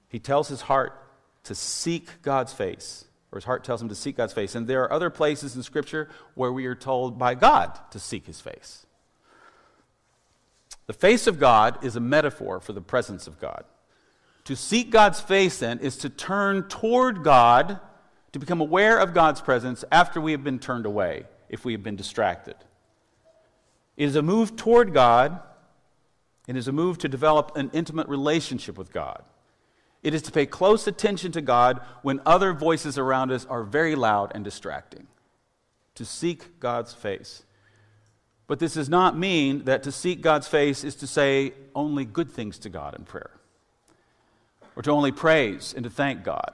He 0.08 0.20
tells 0.20 0.46
his 0.46 0.60
heart 0.60 0.96
to 1.42 1.54
seek 1.56 2.22
God's 2.22 2.52
face, 2.52 3.06
or 3.32 3.38
his 3.38 3.44
heart 3.44 3.64
tells 3.64 3.82
him 3.82 3.88
to 3.88 3.96
seek 3.96 4.16
God's 4.16 4.32
face. 4.32 4.54
And 4.54 4.68
there 4.68 4.84
are 4.84 4.92
other 4.92 5.10
places 5.10 5.56
in 5.56 5.64
Scripture 5.64 6.08
where 6.36 6.52
we 6.52 6.66
are 6.66 6.76
told 6.76 7.18
by 7.18 7.34
God 7.34 7.76
to 7.90 7.98
seek 7.98 8.26
his 8.26 8.40
face. 8.40 8.86
The 10.86 10.92
face 10.92 11.26
of 11.26 11.40
God 11.40 11.84
is 11.84 11.96
a 11.96 12.00
metaphor 12.00 12.60
for 12.60 12.72
the 12.72 12.80
presence 12.80 13.26
of 13.26 13.40
God. 13.40 13.64
To 14.44 14.54
seek 14.54 14.90
God's 14.90 15.20
face, 15.20 15.58
then, 15.58 15.80
is 15.80 15.96
to 15.96 16.08
turn 16.08 16.68
toward 16.68 17.24
God, 17.24 17.80
to 18.30 18.38
become 18.38 18.60
aware 18.60 19.00
of 19.00 19.12
God's 19.12 19.40
presence 19.40 19.84
after 19.90 20.20
we 20.20 20.30
have 20.30 20.44
been 20.44 20.60
turned 20.60 20.86
away, 20.86 21.24
if 21.48 21.64
we 21.64 21.72
have 21.72 21.82
been 21.82 21.96
distracted. 21.96 22.54
It 23.96 24.04
is 24.04 24.14
a 24.14 24.22
move 24.22 24.54
toward 24.54 24.94
God, 24.94 25.40
it 26.46 26.56
is 26.56 26.68
a 26.68 26.72
move 26.72 26.98
to 26.98 27.08
develop 27.08 27.56
an 27.56 27.70
intimate 27.72 28.08
relationship 28.08 28.76
with 28.76 28.92
God. 28.92 29.22
It 30.02 30.14
is 30.14 30.22
to 30.22 30.32
pay 30.32 30.46
close 30.46 30.86
attention 30.86 31.30
to 31.32 31.40
God 31.40 31.80
when 32.02 32.20
other 32.26 32.52
voices 32.52 32.98
around 32.98 33.30
us 33.30 33.46
are 33.46 33.62
very 33.62 33.94
loud 33.94 34.32
and 34.34 34.42
distracting. 34.42 35.06
To 35.96 36.04
seek 36.04 36.58
God's 36.58 36.92
face. 36.92 37.44
But 38.48 38.58
this 38.58 38.74
does 38.74 38.88
not 38.88 39.16
mean 39.16 39.64
that 39.64 39.84
to 39.84 39.92
seek 39.92 40.20
God's 40.20 40.48
face 40.48 40.82
is 40.84 40.96
to 40.96 41.06
say 41.06 41.52
only 41.74 42.04
good 42.04 42.30
things 42.30 42.58
to 42.60 42.68
God 42.68 42.94
in 42.98 43.04
prayer, 43.04 43.30
or 44.74 44.82
to 44.82 44.90
only 44.90 45.12
praise 45.12 45.72
and 45.74 45.84
to 45.84 45.90
thank 45.90 46.24
God. 46.24 46.52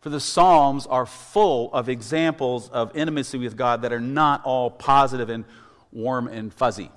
For 0.00 0.10
the 0.10 0.18
Psalms 0.18 0.86
are 0.86 1.06
full 1.06 1.72
of 1.72 1.88
examples 1.88 2.68
of 2.70 2.94
intimacy 2.96 3.38
with 3.38 3.56
God 3.56 3.82
that 3.82 3.92
are 3.92 4.00
not 4.00 4.44
all 4.44 4.68
positive 4.68 5.30
and 5.30 5.44
warm 5.92 6.26
and 6.26 6.52
fuzzy. 6.52 6.90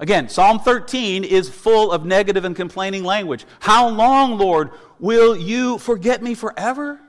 Again, 0.00 0.28
Psalm 0.28 0.58
13 0.58 1.22
is 1.22 1.48
full 1.48 1.92
of 1.92 2.04
negative 2.04 2.44
and 2.44 2.56
complaining 2.56 3.04
language. 3.04 3.46
How 3.60 3.88
long, 3.88 4.38
Lord, 4.38 4.70
will 4.98 5.36
you 5.36 5.78
forget 5.78 6.22
me 6.22 6.34
forever? 6.34 7.00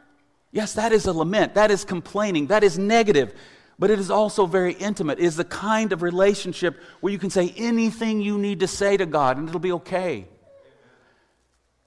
Yes, 0.52 0.74
that 0.74 0.92
is 0.92 1.06
a 1.06 1.14
lament. 1.14 1.56
That 1.56 1.72
is 1.72 1.84
complaining. 1.84 2.48
That 2.48 2.64
is 2.64 2.78
negative. 2.78 3.34
But 3.78 3.90
it 3.90 4.00
is 4.00 4.10
also 4.10 4.46
very 4.46 4.74
intimate. 4.74 5.20
It 5.20 5.26
is 5.26 5.36
the 5.36 5.44
kind 5.44 5.92
of 5.92 6.02
relationship 6.02 6.80
where 7.02 7.12
you 7.12 7.20
can 7.20 7.30
say 7.30 7.54
anything 7.58 8.22
you 8.22 8.38
need 8.38 8.62
to 8.62 8.68
say 8.68 8.96
to 8.98 9.06
God 9.06 9.38
and 9.38 9.50
it'll 9.50 9.60
be 9.60 9.74
okay. 9.74 10.28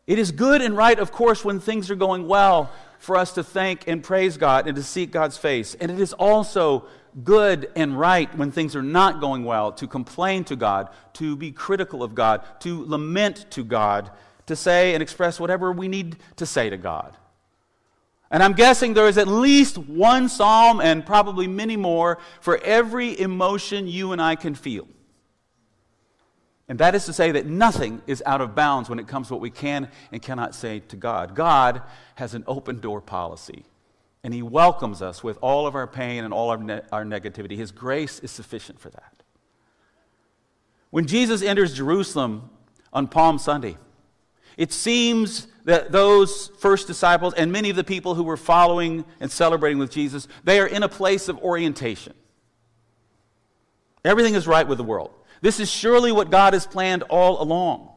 It 0.07 0.19
is 0.19 0.33
good 0.33 0.63
and 0.63 0.77
right, 0.77 0.99
of 0.99 1.13
course, 1.13 1.45
when 1.45 1.61
things 1.61 1.91
are 1.91 1.97
going 1.97 2.27
well 2.27 2.71
for 2.99 3.17
us 3.17 3.33
to 3.35 3.45
thank 3.45 3.87
and 3.87 4.03
praise 4.03 4.37
God 4.37 4.67
and 4.67 4.77
to 4.77 4.83
seek 4.83 5.13
God's 5.13 5.37
face. 5.37 5.75
And 5.75 5.91
it 5.91 6.01
is 6.01 6.13
also 6.13 6.87
good 7.25 7.71
and 7.77 7.99
right 7.99 8.33
when 8.37 8.51
things 8.51 8.77
are 8.77 8.83
not 8.83 9.21
going 9.21 9.45
well, 9.45 9.73
to 9.73 9.87
complain 9.87 10.45
to 10.45 10.57
God, 10.57 10.91
to 11.15 11.37
be 11.37 11.53
critical 11.53 12.03
of 12.03 12.15
God, 12.15 12.45
to 12.61 12.85
lament 12.85 13.47
to 13.51 13.65
God, 13.65 14.11
to 14.47 14.57
say 14.57 14.95
and 14.95 15.03
express 15.03 15.39
whatever 15.39 15.73
we 15.73 15.89
need 15.89 16.17
to 16.37 16.47
say 16.47 16.71
to 16.71 16.77
God. 16.77 17.17
And 18.31 18.43
I'm 18.43 18.53
guessing 18.53 18.95
there 18.95 19.09
is 19.09 19.19
at 19.19 19.29
least 19.29 19.79
one 19.79 20.29
psalm 20.29 20.81
and 20.81 21.05
probably 21.05 21.47
many 21.47 21.77
more 21.77 22.19
for 22.41 22.59
every 22.59 23.19
emotion 23.19 23.87
you 23.87 24.13
and 24.13 24.21
I 24.21 24.37
can 24.37 24.55
feel. 24.55 24.87
And 26.69 26.79
that 26.81 26.95
is 26.95 27.07
to 27.07 27.15
say 27.15 27.33
that 27.33 27.47
nothing 27.47 28.03
is 28.07 28.23
out 28.27 28.43
of 28.43 28.55
bounds 28.55 28.91
when 28.91 28.99
it 28.99 29.09
comes 29.09 29.29
to 29.29 29.35
what 29.35 29.41
we 29.41 29.51
can 29.51 29.89
and 30.13 30.21
cannot 30.21 30.55
say 30.55 30.81
to 30.81 30.97
God. 30.97 31.35
God 31.35 31.81
has 32.17 32.35
an 32.35 32.45
open 32.47 32.81
door 32.81 33.01
policy. 33.01 33.65
And 34.29 34.35
He 34.35 34.43
welcomes 34.43 35.01
us 35.01 35.25
with 35.25 35.39
all 35.41 35.67
of 35.67 35.75
our 35.75 35.87
pain 35.87 36.23
and 36.23 36.35
all 36.35 36.51
our, 36.51 36.59
ne- 36.59 36.83
our 36.93 37.03
negativity. 37.03 37.57
His 37.57 37.73
grace 37.73 38.21
is 38.21 38.31
sufficient 38.31 38.79
for 38.79 38.91
that. 38.91 39.23
When 40.91 41.07
Jesus 41.07 41.41
enters 41.41 41.73
Jerusalem 41.73 42.51
on 42.93 43.09
Palm 43.09 43.39
Sunday, 43.39 43.79
it 44.59 44.71
seems 44.71 45.47
that 45.65 45.93
those 45.93 46.49
first 46.59 46.87
disciples 46.87 47.33
and 47.39 47.51
many 47.51 47.71
of 47.71 47.77
the 47.77 47.85
people 47.85 48.17
who 48.17 48.23
were 48.23 48.37
following 48.37 49.07
and 49.19 49.33
celebrating 49.33 49.79
with 49.79 49.91
Jesus, 49.91 50.29
they 50.45 50.61
are 50.61 50.67
in 50.67 50.83
a 50.83 50.91
place 50.91 51.31
of 51.31 51.39
orientation. 51.39 52.13
Everything 54.05 54.35
is 54.35 54.47
right 54.47 54.69
with 54.69 54.77
the 54.77 54.85
world. 54.85 55.11
This 55.41 55.59
is 55.59 55.71
surely 55.71 56.13
what 56.13 56.31
God 56.31 56.53
has 56.53 56.67
planned 56.67 57.03
all 57.05 57.41
along. 57.41 57.89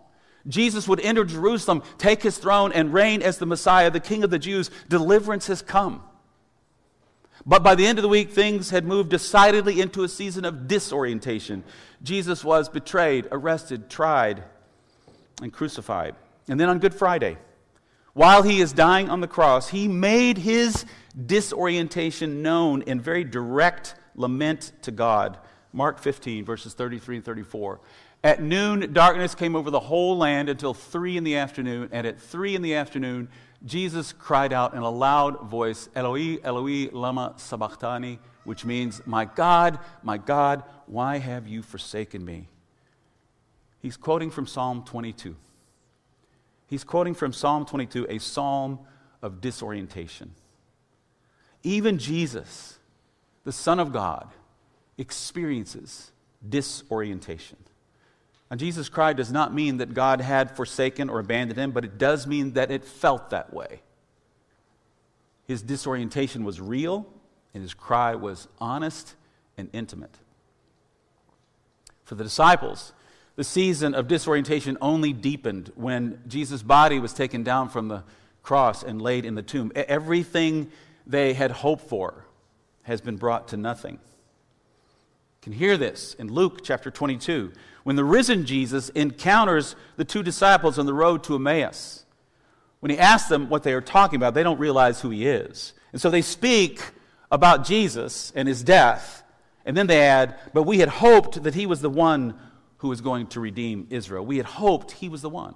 Jesus 0.47 0.87
would 0.87 1.01
enter 1.01 1.25
Jerusalem, 1.25 1.83
take 1.97 2.23
his 2.23 2.37
throne, 2.37 2.71
and 2.71 2.93
reign 2.93 3.21
as 3.21 3.37
the 3.37 3.45
Messiah, 3.45 3.91
the 3.91 3.99
King 3.99 4.23
of 4.23 4.29
the 4.29 4.39
Jews. 4.39 4.71
Deliverance 4.87 5.47
has 5.47 5.61
come. 5.61 6.03
But 7.45 7.63
by 7.63 7.75
the 7.75 7.85
end 7.85 7.97
of 7.97 8.03
the 8.03 8.09
week, 8.09 8.31
things 8.31 8.69
had 8.69 8.85
moved 8.85 9.09
decidedly 9.09 9.81
into 9.81 10.03
a 10.03 10.07
season 10.07 10.45
of 10.45 10.67
disorientation. 10.67 11.63
Jesus 12.03 12.43
was 12.43 12.69
betrayed, 12.69 13.27
arrested, 13.31 13.89
tried, 13.89 14.43
and 15.41 15.51
crucified. 15.51 16.15
And 16.47 16.59
then 16.59 16.69
on 16.69 16.79
Good 16.79 16.93
Friday, 16.93 17.37
while 18.13 18.43
he 18.43 18.61
is 18.61 18.73
dying 18.73 19.09
on 19.09 19.21
the 19.21 19.27
cross, 19.27 19.69
he 19.69 19.87
made 19.87 20.37
his 20.37 20.85
disorientation 21.25 22.41
known 22.41 22.81
in 22.83 22.99
very 22.99 23.23
direct 23.23 23.95
lament 24.15 24.73
to 24.83 24.91
God. 24.91 25.37
Mark 25.73 25.99
15, 25.99 26.43
verses 26.43 26.73
33 26.73 27.17
and 27.17 27.25
34. 27.25 27.79
At 28.23 28.41
noon, 28.41 28.93
darkness 28.93 29.33
came 29.33 29.55
over 29.55 29.71
the 29.71 29.79
whole 29.79 30.17
land 30.17 30.47
until 30.49 30.73
3 30.73 31.17
in 31.17 31.23
the 31.23 31.37
afternoon, 31.37 31.89
and 31.91 32.05
at 32.05 32.19
3 32.19 32.55
in 32.55 32.61
the 32.61 32.75
afternoon, 32.75 33.29
Jesus 33.65 34.13
cried 34.13 34.53
out 34.53 34.73
in 34.73 34.79
a 34.79 34.89
loud 34.89 35.41
voice, 35.41 35.87
Eloi, 35.95 36.39
Eloi, 36.43 36.89
lama 36.91 37.33
sabachthani, 37.37 38.19
which 38.43 38.65
means, 38.65 39.01
My 39.05 39.25
God, 39.25 39.79
my 40.01 40.17
God, 40.17 40.63
why 40.87 41.17
have 41.17 41.47
you 41.47 41.61
forsaken 41.61 42.25
me? 42.25 42.47
He's 43.79 43.97
quoting 43.97 44.31
from 44.31 44.47
Psalm 44.47 44.83
22. 44.83 45.35
He's 46.67 46.83
quoting 46.83 47.13
from 47.13 47.33
Psalm 47.33 47.65
22, 47.65 48.07
a 48.09 48.17
psalm 48.19 48.79
of 49.21 49.41
disorientation. 49.41 50.33
Even 51.63 51.97
Jesus, 51.97 52.79
the 53.43 53.51
Son 53.51 53.79
of 53.79 53.91
God, 53.91 54.29
experiences 54.97 56.11
disorientation. 56.47 57.57
Jesus' 58.57 58.89
cry 58.89 59.13
does 59.13 59.31
not 59.31 59.53
mean 59.53 59.77
that 59.77 59.93
God 59.93 60.19
had 60.19 60.55
forsaken 60.55 61.09
or 61.09 61.19
abandoned 61.19 61.57
him, 61.57 61.71
but 61.71 61.85
it 61.85 61.97
does 61.97 62.27
mean 62.27 62.53
that 62.53 62.69
it 62.69 62.83
felt 62.83 63.29
that 63.29 63.53
way. 63.53 63.81
His 65.45 65.61
disorientation 65.61 66.43
was 66.43 66.59
real, 66.59 67.07
and 67.53 67.63
his 67.63 67.73
cry 67.73 68.15
was 68.15 68.47
honest 68.59 69.15
and 69.57 69.69
intimate. 69.71 70.15
For 72.03 72.15
the 72.15 72.23
disciples, 72.25 72.91
the 73.37 73.43
season 73.43 73.95
of 73.95 74.07
disorientation 74.07 74.77
only 74.81 75.13
deepened 75.13 75.71
when 75.75 76.21
Jesus' 76.27 76.61
body 76.61 76.99
was 76.99 77.13
taken 77.13 77.43
down 77.43 77.69
from 77.69 77.87
the 77.87 78.03
cross 78.43 78.83
and 78.83 79.01
laid 79.01 79.25
in 79.25 79.35
the 79.35 79.41
tomb. 79.41 79.71
Everything 79.75 80.69
they 81.07 81.33
had 81.33 81.51
hoped 81.51 81.87
for 81.87 82.25
has 82.83 82.99
been 82.99 83.15
brought 83.15 83.47
to 83.49 83.57
nothing. 83.57 83.93
You 83.93 85.41
can 85.41 85.53
hear 85.53 85.77
this 85.77 86.13
in 86.15 86.31
Luke 86.31 86.63
chapter 86.63 86.91
22 86.91 87.53
when 87.83 87.95
the 87.95 88.03
risen 88.03 88.45
Jesus 88.45 88.89
encounters 88.89 89.75
the 89.97 90.05
two 90.05 90.23
disciples 90.23 90.77
on 90.77 90.85
the 90.85 90.93
road 90.93 91.23
to 91.25 91.35
Emmaus. 91.35 92.05
When 92.79 92.89
he 92.89 92.97
asks 92.97 93.29
them 93.29 93.49
what 93.49 93.63
they 93.63 93.73
are 93.73 93.81
talking 93.81 94.17
about, 94.17 94.33
they 94.33 94.43
don't 94.43 94.59
realize 94.59 95.01
who 95.01 95.09
he 95.09 95.27
is. 95.27 95.73
And 95.91 96.01
so 96.01 96.09
they 96.09 96.21
speak 96.21 96.81
about 97.31 97.65
Jesus 97.65 98.31
and 98.35 98.47
his 98.47 98.63
death. 98.63 99.23
And 99.65 99.77
then 99.77 99.87
they 99.87 100.01
add, 100.01 100.39
But 100.53 100.63
we 100.63 100.79
had 100.79 100.89
hoped 100.89 101.43
that 101.43 101.53
he 101.53 101.65
was 101.65 101.81
the 101.81 101.89
one 101.89 102.39
who 102.77 102.89
was 102.89 103.01
going 103.01 103.27
to 103.27 103.39
redeem 103.39 103.87
Israel. 103.91 104.25
We 104.25 104.37
had 104.37 104.45
hoped 104.45 104.91
he 104.91 105.09
was 105.09 105.21
the 105.21 105.29
one. 105.29 105.55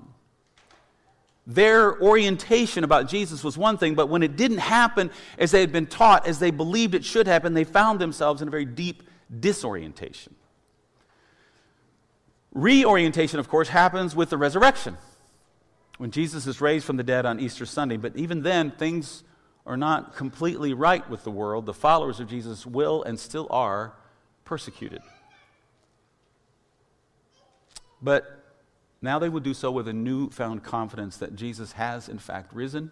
Their 1.47 1.99
orientation 2.01 2.83
about 2.83 3.07
Jesus 3.07 3.43
was 3.43 3.57
one 3.57 3.77
thing, 3.77 3.93
but 3.93 4.09
when 4.09 4.23
it 4.23 4.35
didn't 4.35 4.59
happen 4.59 5.11
as 5.37 5.51
they 5.51 5.61
had 5.61 5.71
been 5.71 5.85
taught, 5.85 6.27
as 6.27 6.39
they 6.39 6.51
believed 6.51 6.95
it 6.95 7.05
should 7.05 7.27
happen, 7.27 7.53
they 7.53 7.63
found 7.63 7.99
themselves 7.99 8.41
in 8.41 8.47
a 8.47 8.51
very 8.51 8.65
deep 8.65 9.03
disorientation. 9.39 10.35
Reorientation, 12.55 13.37
of 13.37 13.49
course, 13.49 13.67
happens 13.67 14.15
with 14.15 14.29
the 14.29 14.37
resurrection 14.37 14.97
when 15.97 16.09
Jesus 16.09 16.47
is 16.47 16.61
raised 16.61 16.85
from 16.85 16.95
the 16.95 17.03
dead 17.03 17.25
on 17.25 17.39
Easter 17.39 17.65
Sunday. 17.65 17.97
But 17.97 18.15
even 18.15 18.43
then, 18.43 18.71
things 18.71 19.23
are 19.65 19.75
not 19.75 20.15
completely 20.15 20.73
right 20.73 21.07
with 21.09 21.25
the 21.25 21.31
world. 21.31 21.65
The 21.65 21.73
followers 21.73 22.21
of 22.21 22.29
Jesus 22.29 22.65
will 22.65 23.03
and 23.03 23.19
still 23.19 23.47
are 23.49 23.93
persecuted. 24.45 25.01
But 28.01 28.41
now 29.01 29.19
they 29.19 29.27
will 29.27 29.41
do 29.41 29.53
so 29.53 29.69
with 29.69 29.89
a 29.89 29.93
newfound 29.93 30.63
confidence 30.63 31.17
that 31.17 31.35
Jesus 31.35 31.73
has, 31.73 32.07
in 32.07 32.19
fact, 32.19 32.53
risen 32.53 32.89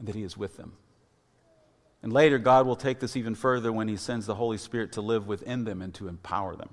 and 0.00 0.08
that 0.08 0.16
he 0.16 0.24
is 0.24 0.36
with 0.36 0.56
them. 0.56 0.72
And 2.02 2.12
later, 2.12 2.38
God 2.38 2.66
will 2.66 2.74
take 2.74 2.98
this 2.98 3.16
even 3.16 3.36
further 3.36 3.70
when 3.70 3.86
he 3.86 3.96
sends 3.96 4.26
the 4.26 4.34
Holy 4.34 4.58
Spirit 4.58 4.90
to 4.92 5.00
live 5.00 5.28
within 5.28 5.62
them 5.62 5.80
and 5.80 5.94
to 5.94 6.08
empower 6.08 6.56
them. 6.56 6.70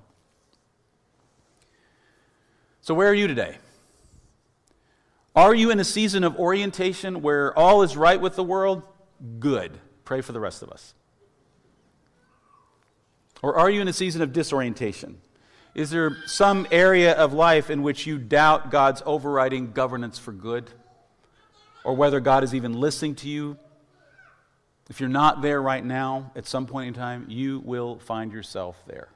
So, 2.82 2.94
where 2.94 3.10
are 3.10 3.14
you 3.14 3.28
today? 3.28 3.58
Are 5.36 5.54
you 5.54 5.72
in 5.72 5.80
a 5.80 5.84
season 5.84 6.24
of 6.24 6.38
orientation 6.38 7.22
where 7.22 7.58
all 7.58 7.82
is 7.84 7.96
right 7.96 8.20
with 8.20 8.36
the 8.36 8.44
world? 8.44 8.84
Good. 9.40 9.78
Pray 10.06 10.22
for 10.22 10.32
the 10.32 10.40
rest 10.40 10.64
of 10.64 10.70
us. 10.70 10.94
Or 13.42 13.58
are 13.58 13.70
you 13.70 13.82
in 13.82 13.88
a 13.88 13.94
season 13.94 14.22
of 14.22 14.34
disorientation? 14.34 15.22
Is 15.76 15.92
there 15.92 16.18
some 16.26 16.68
area 16.72 17.14
of 17.14 17.32
life 17.32 17.70
in 17.70 17.84
which 17.84 18.06
you 18.08 18.18
doubt 18.18 18.72
God's 18.72 19.02
overriding 19.06 19.72
governance 19.72 20.18
for 20.18 20.32
good? 20.32 20.70
or 21.84 21.96
whether 21.96 22.20
God 22.20 22.44
is 22.44 22.54
even 22.54 22.74
listening 22.74 23.16
to 23.16 23.30
you. 23.30 23.58
If 24.90 25.00
you're 25.00 25.10
not 25.10 25.42
there 25.42 25.62
right 25.62 25.84
now, 25.84 26.32
at 26.36 26.48
some 26.48 26.66
point 26.66 26.90
in 26.90 26.94
time, 26.94 27.26
you 27.30 27.60
will 27.60 28.00
find 28.00 28.32
yourself 28.32 28.82
there. 28.88 29.08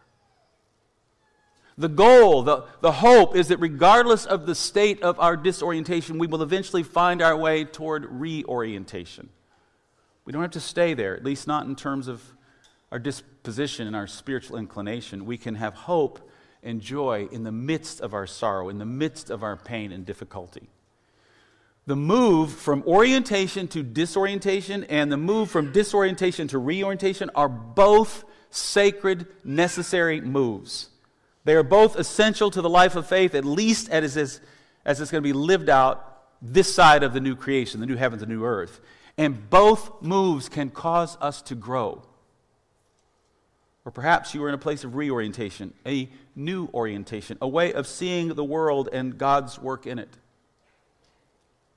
The 1.77 1.89
goal, 1.89 2.43
the, 2.43 2.65
the 2.81 2.91
hope 2.91 3.35
is 3.35 3.47
that 3.47 3.57
regardless 3.57 4.25
of 4.25 4.45
the 4.45 4.53
state 4.53 5.01
of 5.01 5.19
our 5.19 5.35
disorientation, 5.35 6.19
we 6.19 6.27
will 6.27 6.43
eventually 6.43 6.83
find 6.83 7.21
our 7.21 7.35
way 7.35 7.65
toward 7.65 8.05
reorientation. 8.05 9.29
We 10.25 10.31
don't 10.31 10.41
have 10.41 10.51
to 10.51 10.59
stay 10.59 10.93
there, 10.93 11.15
at 11.15 11.23
least 11.23 11.47
not 11.47 11.65
in 11.65 11.75
terms 11.75 12.07
of 12.07 12.21
our 12.91 12.99
disposition 12.99 13.87
and 13.87 13.95
our 13.95 14.05
spiritual 14.05 14.57
inclination. 14.57 15.25
We 15.25 15.37
can 15.37 15.55
have 15.55 15.73
hope 15.73 16.29
and 16.61 16.79
joy 16.79 17.27
in 17.31 17.43
the 17.43 17.51
midst 17.51 18.01
of 18.01 18.13
our 18.13 18.27
sorrow, 18.27 18.69
in 18.69 18.77
the 18.77 18.85
midst 18.85 19.29
of 19.29 19.43
our 19.43 19.57
pain 19.57 19.91
and 19.91 20.05
difficulty. 20.05 20.69
The 21.85 21.95
move 21.95 22.53
from 22.53 22.83
orientation 22.83 23.67
to 23.69 23.83
disorientation 23.83 24.85
and 24.85 25.11
the 25.11 25.17
move 25.17 25.51
from 25.51 25.73
disorientation 25.73 26.47
to 26.49 26.59
reorientation 26.59 27.29
are 27.35 27.49
both 27.49 28.23
sacred, 28.51 29.27
necessary 29.43 30.21
moves. 30.21 30.89
They 31.45 31.55
are 31.55 31.63
both 31.63 31.97
essential 31.97 32.49
to 32.51 32.61
the 32.61 32.69
life 32.69 32.95
of 32.95 33.07
faith, 33.07 33.35
at 33.35 33.45
least 33.45 33.89
as, 33.89 34.15
as, 34.15 34.39
it's 34.85 35.11
going 35.11 35.21
to 35.21 35.27
be 35.27 35.33
lived 35.33 35.69
out 35.69 36.21
this 36.41 36.73
side 36.73 37.03
of 37.03 37.13
the 37.13 37.19
new 37.19 37.35
creation, 37.35 37.79
the 37.79 37.85
new 37.85 37.95
heavens 37.95 38.21
and 38.21 38.31
new 38.31 38.43
earth. 38.43 38.79
And 39.17 39.49
both 39.49 40.01
moves 40.01 40.49
can 40.49 40.69
cause 40.69 41.17
us 41.21 41.41
to 41.43 41.55
grow. 41.55 42.03
Or 43.85 43.91
perhaps 43.91 44.33
you 44.33 44.43
are 44.43 44.47
in 44.47 44.55
a 44.55 44.59
place 44.59 44.83
of 44.83 44.95
reorientation, 44.95 45.73
a 45.85 46.09
new 46.35 46.69
orientation, 46.73 47.37
a 47.41 47.47
way 47.47 47.73
of 47.73 47.85
seeing 47.85 48.29
the 48.29 48.43
world 48.43 48.89
and 48.93 49.17
God's 49.17 49.59
work 49.59 49.85
in 49.85 49.99
it. 49.99 50.17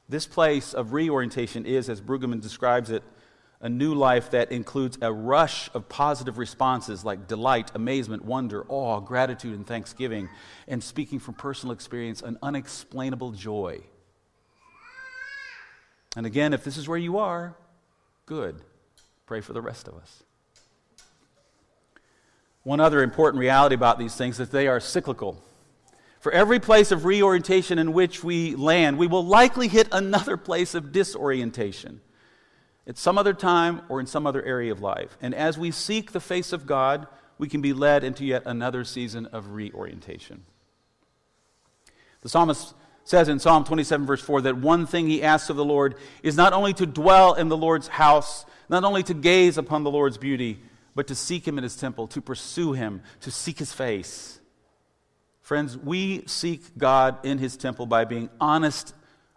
This 0.09 0.27
place 0.27 0.73
of 0.73 0.93
reorientation 0.93 1.67
is, 1.67 1.89
as 1.89 2.01
Brueggemann 2.01 2.41
describes 2.41 2.91
it, 2.91 3.03
a 3.67 3.69
new 3.69 3.95
life 3.95 4.31
that 4.31 4.53
includes 4.53 4.97
a 5.03 5.13
rush 5.13 5.69
of 5.75 5.89
positive 5.89 6.39
responses 6.39 7.05
like 7.05 7.27
delight, 7.27 7.73
amazement, 7.75 8.25
wonder, 8.25 8.65
awe, 8.69 9.01
gratitude, 9.01 9.57
and 9.57 9.67
thanksgiving, 9.67 10.29
and 10.69 10.81
speaking 10.81 11.19
from 11.19 11.35
personal 11.35 11.73
experience, 11.73 12.23
an 12.23 12.39
unexplainable 12.45 13.33
joy. 13.33 13.81
And 16.15 16.27
again, 16.27 16.55
if 16.55 16.63
this 16.63 16.77
is 16.77 16.87
where 16.87 16.97
you 16.97 17.19
are, 17.19 17.57
good. 18.25 18.63
Pray 19.27 19.41
for 19.41 19.53
the 19.53 19.61
rest 19.61 19.89
of 19.89 19.97
us. 19.97 20.23
One 22.63 22.79
other 22.79 23.03
important 23.03 23.41
reality 23.41 23.75
about 23.75 23.99
these 23.99 24.15
things 24.15 24.39
is 24.39 24.49
that 24.49 24.57
they 24.57 24.69
are 24.69 24.79
cyclical. 24.79 25.43
For 26.21 26.31
every 26.31 26.61
place 26.61 26.93
of 26.93 27.05
reorientation 27.05 27.81
in 27.81 27.93
which 27.93 28.23
we 28.23 28.55
land, 28.55 28.97
we 28.97 29.09
will 29.09 29.27
likely 29.27 29.67
hit 29.67 29.89
another 29.91 30.37
place 30.37 30.77
of 30.77 30.93
disorientation 30.93 32.01
at 32.87 32.97
some 32.97 33.19
other 33.19 33.35
time 33.35 33.83
or 33.89 34.01
in 34.01 34.07
some 34.07 34.27
other 34.27 34.43
area 34.43 34.73
of 34.73 34.81
life. 34.81 35.17
And 35.21 35.35
as 35.35 35.59
we 35.59 35.71
seek 35.71 36.13
the 36.13 36.21
face 36.21 36.53
of 36.53 36.67
God, 36.67 37.07
we 37.39 37.49
can 37.49 37.61
be 37.61 37.73
led 37.73 38.05
into 38.05 38.25
yet 38.25 38.43
another 38.47 38.85
season 38.85 39.27
of 39.27 39.53
reorientation. 39.53 40.45
The 42.23 42.29
psalmist 42.29 42.75
says 43.05 43.29
in 43.29 43.39
Psalm 43.39 43.65
27, 43.65 44.07
verse 44.07 44.23
4, 44.23 44.43
that 44.43 44.57
one 44.57 44.87
thing 44.87 45.09
he 45.09 45.23
asks 45.23 45.51
of 45.51 45.57
the 45.57 45.65
Lord 45.65 45.97
is 46.23 46.37
not 46.37 46.53
only 46.53 46.73
to 46.75 46.87
dwell 46.87 47.35
in 47.35 47.49
the 47.49 47.57
Lord's 47.57 47.89
house, 47.89 48.45
not 48.69 48.85
only 48.85 49.03
to 49.05 49.15
gaze 49.15 49.59
upon 49.59 49.85
the 49.85 49.91
Lord's 49.91 50.19
beauty, 50.19 50.59
but 50.95 51.07
to 51.09 51.15
seek 51.15 51.47
him 51.47 51.59
in 51.59 51.63
his 51.63 51.77
temple, 51.77 52.09
to 52.09 52.21
pursue 52.21 52.73
him, 52.73 53.03
to 53.21 53.31
seek 53.31 53.59
his 53.59 53.73
face. 53.73 54.41
Friends, 55.41 55.79
we 55.79 56.25
seek 56.27 56.77
God 56.77 57.25
in 57.25 57.39
his 57.39 57.57
temple 57.57 57.87
by 57.87 58.05
being 58.05 58.29
honest 58.41 58.95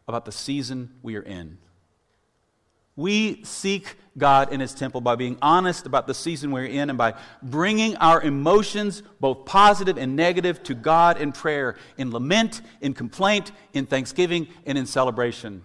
about 0.08 0.26
the 0.26 0.32
season 0.32 0.90
we 1.04 1.16
are 1.16 1.22
in. 1.22 1.60
We 3.00 3.46
seek 3.46 3.96
God 4.18 4.52
in 4.52 4.60
His 4.60 4.74
temple 4.74 5.00
by 5.00 5.16
being 5.16 5.38
honest 5.42 5.86
about 5.86 6.06
the 6.06 6.14
season 6.14 6.52
we're 6.52 6.66
in 6.66 6.90
and 6.90 6.98
by 6.98 7.14
bringing 7.42 7.96
our 7.96 8.22
emotions, 8.22 9.04
both 9.22 9.46
positive 9.46 9.98
and 9.98 10.18
negative, 10.18 10.62
to 10.64 10.74
God 10.74 11.22
in 11.22 11.32
prayer, 11.32 11.78
in 11.98 12.12
lament, 12.12 12.62
in 12.82 12.94
complaint, 12.94 13.54
in 13.72 13.86
thanksgiving, 13.86 14.50
and 14.66 14.78
in 14.78 14.86
celebration. 14.86 15.64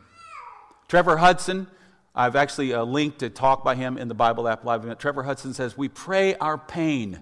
Trevor 0.86 1.16
Hudson, 1.16 1.66
I've 2.14 2.36
actually 2.36 2.72
uh, 2.72 2.84
linked 2.84 3.20
a 3.24 3.30
talk 3.30 3.64
by 3.64 3.74
him 3.74 3.98
in 3.98 4.06
the 4.06 4.14
Bible 4.14 4.46
app 4.46 4.64
live 4.64 4.84
event. 4.84 5.00
Trevor 5.00 5.24
Hudson 5.24 5.54
says, 5.54 5.76
We 5.76 5.88
pray 5.88 6.36
our 6.36 6.56
pain, 6.56 7.20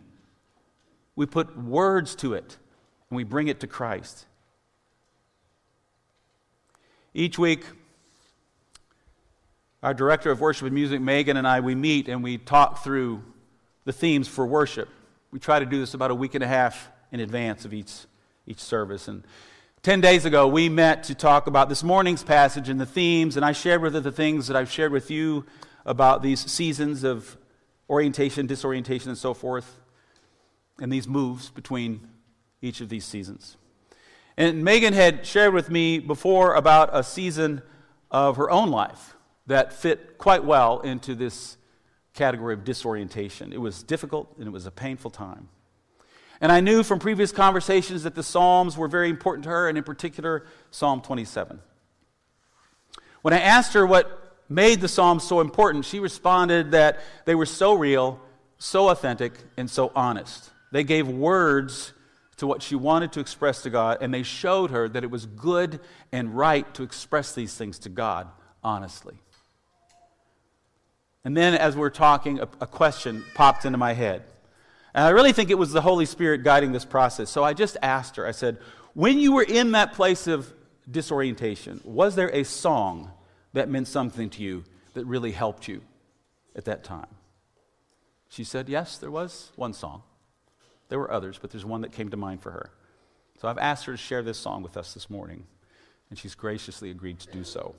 we 1.16 1.24
put 1.24 1.56
words 1.56 2.14
to 2.16 2.34
it, 2.34 2.58
and 3.08 3.16
we 3.16 3.24
bring 3.24 3.48
it 3.48 3.60
to 3.60 3.66
Christ. 3.66 4.26
Each 7.14 7.38
week, 7.38 7.64
our 9.82 9.92
director 9.92 10.30
of 10.30 10.40
worship 10.40 10.66
and 10.66 10.74
music, 10.74 11.00
Megan, 11.00 11.36
and 11.36 11.46
I, 11.46 11.60
we 11.60 11.74
meet 11.74 12.08
and 12.08 12.22
we 12.22 12.38
talk 12.38 12.84
through 12.84 13.22
the 13.84 13.92
themes 13.92 14.28
for 14.28 14.46
worship. 14.46 14.88
We 15.32 15.40
try 15.40 15.58
to 15.58 15.66
do 15.66 15.80
this 15.80 15.94
about 15.94 16.12
a 16.12 16.14
week 16.14 16.34
and 16.34 16.44
a 16.44 16.46
half 16.46 16.88
in 17.10 17.18
advance 17.18 17.64
of 17.64 17.74
each, 17.74 17.92
each 18.46 18.60
service. 18.60 19.08
And 19.08 19.24
10 19.82 20.00
days 20.00 20.24
ago, 20.24 20.46
we 20.46 20.68
met 20.68 21.02
to 21.04 21.16
talk 21.16 21.48
about 21.48 21.68
this 21.68 21.82
morning's 21.82 22.22
passage 22.22 22.68
and 22.68 22.80
the 22.80 22.86
themes, 22.86 23.36
and 23.36 23.44
I 23.44 23.50
shared 23.50 23.82
with 23.82 23.94
her 23.94 24.00
the 24.00 24.12
things 24.12 24.46
that 24.46 24.56
I've 24.56 24.70
shared 24.70 24.92
with 24.92 25.10
you 25.10 25.44
about 25.84 26.22
these 26.22 26.38
seasons 26.38 27.02
of 27.02 27.36
orientation, 27.90 28.46
disorientation, 28.46 29.08
and 29.08 29.18
so 29.18 29.34
forth, 29.34 29.80
and 30.78 30.92
these 30.92 31.08
moves 31.08 31.50
between 31.50 32.06
each 32.60 32.80
of 32.80 32.88
these 32.88 33.04
seasons. 33.04 33.56
And 34.36 34.62
Megan 34.62 34.94
had 34.94 35.26
shared 35.26 35.52
with 35.52 35.70
me 35.70 35.98
before 35.98 36.54
about 36.54 36.90
a 36.92 37.02
season 37.02 37.62
of 38.12 38.36
her 38.36 38.48
own 38.48 38.70
life 38.70 39.16
that 39.46 39.72
fit 39.72 40.18
quite 40.18 40.44
well 40.44 40.80
into 40.80 41.14
this 41.14 41.56
category 42.14 42.54
of 42.54 42.64
disorientation. 42.64 43.52
It 43.52 43.60
was 43.60 43.82
difficult 43.82 44.34
and 44.38 44.46
it 44.46 44.50
was 44.50 44.66
a 44.66 44.70
painful 44.70 45.10
time. 45.10 45.48
And 46.40 46.50
I 46.50 46.60
knew 46.60 46.82
from 46.82 46.98
previous 46.98 47.32
conversations 47.32 48.02
that 48.02 48.14
the 48.14 48.22
Psalms 48.22 48.76
were 48.76 48.88
very 48.88 49.08
important 49.08 49.44
to 49.44 49.50
her, 49.50 49.68
and 49.68 49.78
in 49.78 49.84
particular, 49.84 50.44
Psalm 50.72 51.00
27. 51.00 51.60
When 53.22 53.32
I 53.32 53.38
asked 53.40 53.74
her 53.74 53.86
what 53.86 54.36
made 54.48 54.80
the 54.80 54.88
Psalms 54.88 55.22
so 55.22 55.40
important, 55.40 55.84
she 55.84 56.00
responded 56.00 56.72
that 56.72 56.98
they 57.26 57.36
were 57.36 57.46
so 57.46 57.74
real, 57.74 58.20
so 58.58 58.88
authentic, 58.88 59.34
and 59.56 59.70
so 59.70 59.92
honest. 59.94 60.50
They 60.72 60.82
gave 60.82 61.06
words 61.06 61.92
to 62.38 62.46
what 62.48 62.60
she 62.60 62.74
wanted 62.74 63.12
to 63.12 63.20
express 63.20 63.62
to 63.62 63.70
God, 63.70 63.98
and 64.00 64.12
they 64.12 64.24
showed 64.24 64.72
her 64.72 64.88
that 64.88 65.04
it 65.04 65.10
was 65.12 65.26
good 65.26 65.78
and 66.10 66.36
right 66.36 66.72
to 66.74 66.82
express 66.82 67.36
these 67.36 67.54
things 67.54 67.78
to 67.80 67.88
God 67.88 68.26
honestly. 68.64 69.14
And 71.24 71.36
then, 71.36 71.54
as 71.54 71.76
we're 71.76 71.90
talking, 71.90 72.40
a, 72.40 72.48
a, 72.60 72.66
question 72.66 73.24
popped 73.34 73.64
into 73.64 73.78
my 73.78 73.92
head. 73.92 74.24
And 74.92 75.04
I 75.04 75.10
really 75.10 75.32
think 75.32 75.50
it 75.50 75.58
was 75.58 75.72
the 75.72 75.80
Holy 75.80 76.04
Spirit 76.04 76.42
guiding 76.42 76.72
this 76.72 76.84
process. 76.84 77.30
So 77.30 77.44
I 77.44 77.54
just 77.54 77.76
asked 77.80 78.16
her, 78.16 78.26
I 78.26 78.32
said, 78.32 78.58
When 78.94 79.18
you 79.18 79.32
were 79.32 79.44
in 79.44 79.72
that 79.72 79.92
place 79.92 80.26
of 80.26 80.52
disorientation, 80.90 81.80
was 81.84 82.16
there 82.16 82.28
a 82.34 82.44
song 82.44 83.12
that 83.52 83.68
meant 83.68 83.86
something 83.86 84.30
to 84.30 84.42
you 84.42 84.64
that 84.94 85.04
really 85.06 85.30
helped 85.30 85.68
you 85.68 85.82
at 86.56 86.64
that 86.64 86.82
time? 86.82 87.06
She 88.28 88.42
said, 88.42 88.68
Yes, 88.68 88.98
there 88.98 89.10
was 89.10 89.52
one 89.54 89.74
song. 89.74 90.02
There 90.88 90.98
were 90.98 91.10
others, 91.10 91.38
but 91.40 91.50
there's 91.50 91.64
one 91.64 91.82
that 91.82 91.92
came 91.92 92.10
to 92.10 92.16
mind 92.16 92.42
for 92.42 92.50
her. 92.50 92.70
So 93.40 93.48
I've 93.48 93.58
asked 93.58 93.86
her 93.86 93.92
to 93.92 93.98
share 93.98 94.22
this 94.22 94.38
song 94.38 94.62
with 94.62 94.76
us 94.76 94.92
this 94.92 95.08
morning, 95.08 95.44
and 96.10 96.18
she's 96.18 96.34
graciously 96.34 96.90
agreed 96.90 97.20
to 97.20 97.30
do 97.30 97.44
so. 97.44 97.74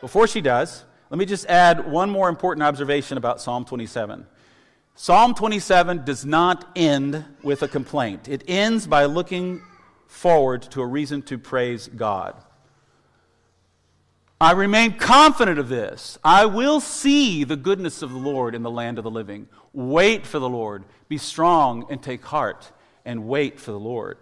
Before 0.00 0.26
she 0.26 0.40
does, 0.40 0.84
let 1.10 1.18
me 1.18 1.24
just 1.24 1.46
add 1.46 1.90
one 1.90 2.10
more 2.10 2.28
important 2.28 2.64
observation 2.64 3.16
about 3.16 3.40
Psalm 3.40 3.64
27. 3.64 4.26
Psalm 4.96 5.34
27 5.34 6.04
does 6.04 6.24
not 6.24 6.68
end 6.74 7.24
with 7.42 7.62
a 7.62 7.68
complaint, 7.68 8.28
it 8.28 8.42
ends 8.48 8.86
by 8.86 9.04
looking 9.04 9.62
forward 10.06 10.62
to 10.62 10.80
a 10.80 10.86
reason 10.86 11.22
to 11.22 11.38
praise 11.38 11.88
God. 11.88 12.34
I 14.40 14.52
remain 14.52 14.98
confident 14.98 15.58
of 15.58 15.68
this. 15.68 16.18
I 16.22 16.44
will 16.44 16.80
see 16.80 17.44
the 17.44 17.56
goodness 17.56 18.02
of 18.02 18.10
the 18.10 18.18
Lord 18.18 18.54
in 18.54 18.62
the 18.62 18.70
land 18.70 18.98
of 18.98 19.04
the 19.04 19.10
living. 19.10 19.48
Wait 19.72 20.26
for 20.26 20.38
the 20.38 20.48
Lord. 20.48 20.84
Be 21.08 21.16
strong 21.16 21.86
and 21.90 22.02
take 22.02 22.22
heart 22.22 22.70
and 23.06 23.28
wait 23.28 23.58
for 23.58 23.72
the 23.72 23.78
Lord. 23.78 24.18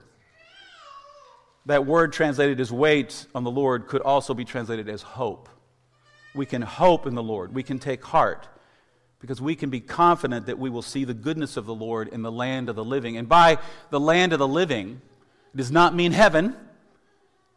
That 1.66 1.85
word 1.85 2.12
translated 2.12 2.61
as 2.61 2.70
wait 2.70 3.27
on 3.35 3.42
the 3.42 3.51
Lord 3.51 3.88
could 3.88 4.03
also 4.03 4.35
be 4.35 4.44
translated 4.44 4.88
as 4.88 5.03
hope 5.03 5.49
we 6.35 6.47
can 6.47 6.62
hope 6.62 7.07
in 7.07 7.14
the 7.14 7.23
Lord. 7.23 7.55
We 7.55 7.62
can 7.62 7.79
take 7.79 8.05
heart 8.05 8.49
because 9.20 9.40
we 9.40 9.55
can 9.55 9.70
be 9.70 9.81
confident 9.81 10.47
that 10.47 10.59
we 10.59 10.68
will 10.68 10.83
see 10.83 11.05
the 11.05 11.14
goodness 11.14 11.57
of 11.57 11.64
the 11.64 11.75
Lord 11.75 12.09
in 12.09 12.23
the 12.23 12.33
land 12.33 12.68
of 12.68 12.77
the 12.77 12.85
living. 12.85 13.16
And 13.16 13.29
by 13.29 13.59
the 13.90 14.01
land 14.01 14.33
of 14.33 14.38
the 14.38 14.49
living, 14.49 15.01
it 15.55 15.57
does 15.57 15.70
not 15.70 15.94
mean 15.94 16.12
heaven, 16.12 16.55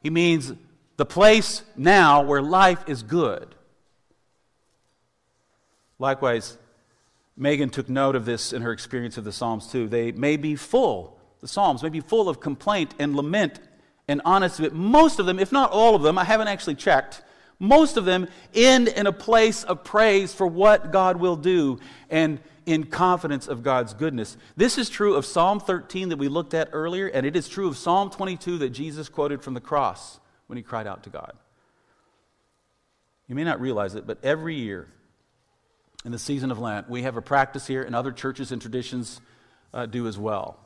he 0.01 0.09
means 0.09 0.53
the 0.95 1.05
place 1.05 1.63
now 1.75 2.21
where 2.21 2.41
life 2.41 2.87
is 2.87 3.03
good. 3.03 3.53
Likewise, 5.99 6.57
Megan 7.35 7.69
took 7.69 7.89
note 7.89 8.15
of 8.15 8.25
this 8.25 8.53
in 8.53 8.61
her 8.61 8.71
experience 8.71 9.17
of 9.17 9.23
the 9.23 9.31
Psalms 9.31 9.67
too. 9.67 9.87
They 9.87 10.11
may 10.11 10.37
be 10.37 10.55
full, 10.55 11.19
the 11.41 11.47
Psalms 11.47 11.83
may 11.83 11.89
be 11.89 11.99
full 11.99 12.29
of 12.29 12.39
complaint 12.39 12.93
and 12.97 13.15
lament 13.15 13.59
and 14.07 14.21
honesty. 14.23 14.63
But 14.63 14.73
most 14.73 15.19
of 15.19 15.25
them, 15.25 15.39
if 15.39 15.51
not 15.51 15.71
all 15.71 15.95
of 15.95 16.01
them, 16.01 16.17
I 16.17 16.23
haven't 16.23 16.47
actually 16.47 16.75
checked, 16.75 17.21
most 17.59 17.97
of 17.97 18.05
them 18.05 18.27
end 18.53 18.87
in 18.87 19.07
a 19.07 19.11
place 19.11 19.63
of 19.63 19.83
praise 19.83 20.33
for 20.33 20.45
what 20.45 20.91
God 20.91 21.17
will 21.17 21.35
do 21.35 21.79
and 22.09 22.39
in 22.65 22.83
confidence 22.83 23.47
of 23.47 23.63
God's 23.63 23.93
goodness. 23.93 24.37
This 24.55 24.77
is 24.77 24.89
true 24.89 25.15
of 25.15 25.25
Psalm 25.25 25.59
13 25.59 26.09
that 26.09 26.17
we 26.17 26.27
looked 26.27 26.53
at 26.53 26.69
earlier, 26.73 27.07
and 27.07 27.25
it 27.25 27.35
is 27.35 27.47
true 27.47 27.67
of 27.67 27.77
Psalm 27.77 28.09
22 28.09 28.59
that 28.59 28.69
Jesus 28.69 29.09
quoted 29.09 29.41
from 29.41 29.53
the 29.53 29.61
cross 29.61 30.19
when 30.47 30.57
he 30.57 30.63
cried 30.63 30.85
out 30.85 31.03
to 31.03 31.09
God. 31.09 31.33
You 33.27 33.35
may 33.35 33.43
not 33.43 33.59
realize 33.59 33.95
it, 33.95 34.05
but 34.05 34.19
every 34.23 34.55
year 34.55 34.87
in 36.05 36.11
the 36.11 36.19
season 36.19 36.51
of 36.51 36.59
Lent, 36.59 36.89
we 36.89 37.03
have 37.03 37.17
a 37.17 37.21
practice 37.21 37.67
here, 37.67 37.83
and 37.83 37.95
other 37.95 38.11
churches 38.11 38.51
and 38.51 38.61
traditions 38.61 39.19
uh, 39.73 39.85
do 39.85 40.07
as 40.07 40.17
well. 40.17 40.59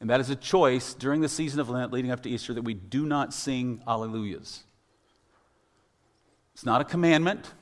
And 0.00 0.10
that 0.10 0.20
is 0.20 0.30
a 0.30 0.36
choice 0.36 0.94
during 0.94 1.20
the 1.20 1.28
season 1.28 1.60
of 1.60 1.68
Lent 1.68 1.92
leading 1.92 2.10
up 2.10 2.22
to 2.22 2.30
Easter 2.30 2.54
that 2.54 2.62
we 2.62 2.74
do 2.74 3.04
not 3.04 3.34
sing 3.34 3.82
Alleluias. 3.86 4.62
It's 6.58 6.66
not 6.66 6.80
a 6.80 6.84
commandment, 6.84 7.54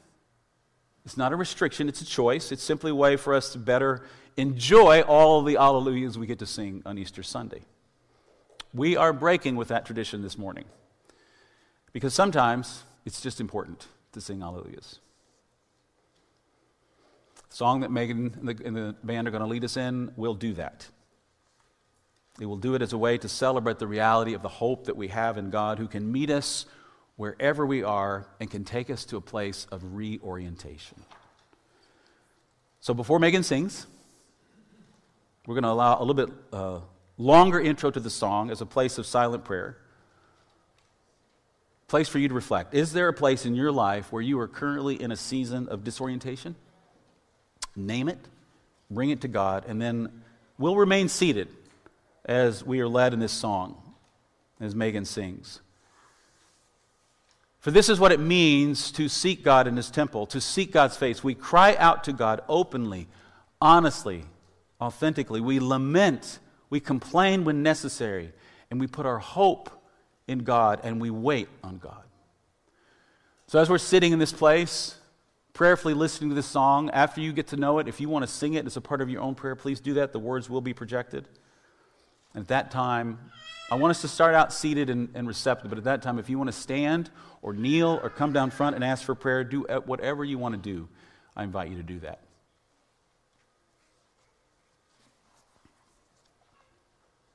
it's 1.05 1.19
not 1.19 1.31
a 1.31 1.37
restriction, 1.37 1.87
it's 1.87 2.01
a 2.01 2.07
choice. 2.07 2.51
It's 2.51 2.63
simply 2.63 2.93
a 2.93 2.95
way 2.95 3.17
for 3.17 3.35
us 3.35 3.53
to 3.53 3.59
better 3.59 4.01
enjoy 4.39 5.03
all 5.03 5.43
the 5.43 5.57
Alleluias 5.57 6.17
we 6.17 6.27
get 6.27 6.39
to 6.39 6.47
sing 6.47 6.81
on 6.87 6.97
Easter 6.97 7.23
Sunday. 7.23 7.61
We 8.73 8.97
are 8.97 9.13
breaking 9.13 9.57
with 9.57 9.69
that 9.69 9.85
tradition 9.85 10.23
this 10.23 10.39
morning 10.39 10.65
because 11.93 12.15
sometimes 12.15 12.85
it's 13.05 13.21
just 13.21 13.39
important 13.39 13.87
to 14.13 14.23
sing 14.23 14.39
Alleluias. 14.39 14.99
The 17.51 17.55
song 17.55 17.81
that 17.81 17.91
Megan 17.91 18.35
and 18.41 18.49
the, 18.49 18.65
and 18.65 18.75
the 18.75 18.97
band 19.05 19.29
are 19.29 19.31
going 19.31 19.43
to 19.43 19.47
lead 19.47 19.65
us 19.65 19.77
in 19.77 20.11
will 20.17 20.33
do 20.33 20.55
that. 20.55 20.89
They 22.39 22.47
will 22.47 22.57
do 22.57 22.75
it 22.75 22.81
as 22.81 22.95
a 22.95 22.99
way 22.99 23.19
to 23.19 23.29
celebrate 23.29 23.79
the 23.79 23.87
reality 23.87 24.33
of 24.33 24.41
the 24.41 24.49
hope 24.49 24.87
that 24.87 24.97
we 24.97 25.09
have 25.09 25.37
in 25.37 25.51
God 25.51 25.79
who 25.79 25.87
can 25.87 26.11
meet 26.11 26.31
us 26.31 26.65
wherever 27.17 27.67
we 27.67 27.83
are 27.83 28.27
and 28.41 28.51
can 28.51 28.65
take 28.65 28.91
us 28.91 29.05
to 29.07 29.17
a 29.17 29.21
place 29.21 29.67
of 29.73 29.95
reorientation. 29.95 31.01
So 32.81 32.95
before 32.95 33.19
Megan 33.19 33.43
sings, 33.43 33.87
we're 35.47 35.55
going 35.55 35.65
to 35.65 35.71
allow 35.71 35.99
a 35.99 36.05
little 36.05 36.15
bit 36.15 36.31
uh, 36.53 36.81
longer 37.19 37.61
intro 37.61 37.91
to 37.91 38.01
the 38.01 38.11
song 38.11 38.51
as 38.51 38.61
a 38.61 38.67
place 38.67 38.99
of 38.99 39.07
silent 39.07 39.45
prayer. 39.45 39.79
Place 41.89 42.09
for 42.09 42.19
you 42.19 42.29
to 42.29 42.35
reflect. 42.35 42.75
Is 42.75 42.93
there 42.93 43.09
a 43.09 43.13
place 43.13 43.47
in 43.47 43.55
your 43.55 43.73
life 43.73 44.13
where 44.13 44.23
you 44.23 44.39
are 44.41 44.49
currently 44.49 45.01
in 45.01 45.13
a 45.13 45.17
season 45.17 45.69
of 45.69 45.85
disorientation? 45.85 46.57
Name 47.77 48.09
it, 48.09 48.19
bring 48.91 49.11
it 49.11 49.21
to 49.21 49.29
God, 49.29 49.65
and 49.69 49.81
then 49.81 50.23
we'll 50.59 50.77
remain 50.77 51.09
seated 51.09 51.49
as 52.25 52.65
we 52.65 52.81
are 52.81 52.89
led 52.89 53.13
in 53.13 53.21
this 53.21 53.33
song, 53.33 53.81
as 54.61 54.75
Megan 54.75 55.05
sings. 55.05 55.61
For 57.67 57.73
this 57.73 57.89
is 57.89 57.99
what 57.99 58.13
it 58.13 58.21
means 58.21 58.93
to 58.93 59.09
seek 59.09 59.43
God 59.43 59.67
in 59.67 59.77
His 59.77 59.91
temple, 59.91 60.25
to 60.27 60.41
seek 60.41 60.71
God's 60.71 60.97
face. 60.97 61.25
We 61.25 61.35
cry 61.35 61.75
out 61.75 62.05
to 62.05 62.13
God 62.13 62.43
openly, 62.49 63.09
honestly, 63.61 64.23
authentically. 64.81 65.41
We 65.41 65.59
lament, 65.59 66.39
we 66.71 66.79
complain 66.79 67.43
when 67.43 67.65
necessary, 67.65 68.33
and 68.71 68.79
we 68.79 68.87
put 68.87 69.05
our 69.05 69.19
hope 69.19 69.69
in 70.29 70.45
God 70.45 70.79
and 70.85 71.01
we 71.01 71.11
wait 71.11 71.49
on 71.65 71.79
God. 71.79 72.05
So, 73.49 73.59
as 73.59 73.69
we're 73.69 73.79
sitting 73.79 74.13
in 74.13 74.21
this 74.21 74.33
place, 74.33 74.95
prayerfully 75.53 75.95
listening 75.95 76.31
to 76.31 76.37
this 76.37 76.47
song, 76.47 76.89
after 76.91 77.21
you 77.21 77.33
get 77.33 77.49
to 77.49 77.57
know 77.57 77.81
it, 77.81 77.89
if 77.89 78.01
you 78.01 78.09
want 78.09 78.23
to 78.23 78.31
sing 78.31 78.55
it 78.55 78.65
as 78.65 78.77
a 78.77 78.81
part 78.81 79.01
of 79.01 79.11
your 79.11 79.23
own 79.23 79.35
prayer, 79.35 79.57
please 79.57 79.81
do 79.81 79.95
that. 79.95 80.13
The 80.13 80.21
words 80.21 80.49
will 80.49 80.61
be 80.61 80.73
projected. 80.73 81.27
And 82.33 82.43
at 82.43 82.49
that 82.49 82.71
time, 82.71 83.19
I 83.69 83.75
want 83.75 83.91
us 83.91 84.01
to 84.03 84.09
start 84.09 84.37
out 84.37 84.53
seated 84.53 84.91
and, 84.91 85.09
and, 85.15 85.27
receptive, 85.27 85.71
but 85.71 85.79
at 85.79 85.85
that 85.85 86.01
time, 86.01 86.21
if 86.21 86.31
you 86.31 86.39
want 86.39 86.47
to 86.47 86.57
stand 86.57 87.11
or 87.47 87.53
kneel 87.53 88.01
or 88.03 88.11
come 88.11 88.33
down 88.33 88.51
front 88.51 88.75
and 88.75 88.85
ask 88.85 89.05
for 89.05 89.15
prayer, 89.15 89.45
do 89.45 89.65
uh, 89.69 89.79
whatever 89.79 90.25
you 90.25 90.37
want 90.37 90.53
to 90.53 90.61
do. 90.61 90.89
I 91.37 91.45
invite 91.45 91.71
you 91.71 91.77
to 91.77 91.83
do 91.85 92.01
that. 92.01 92.26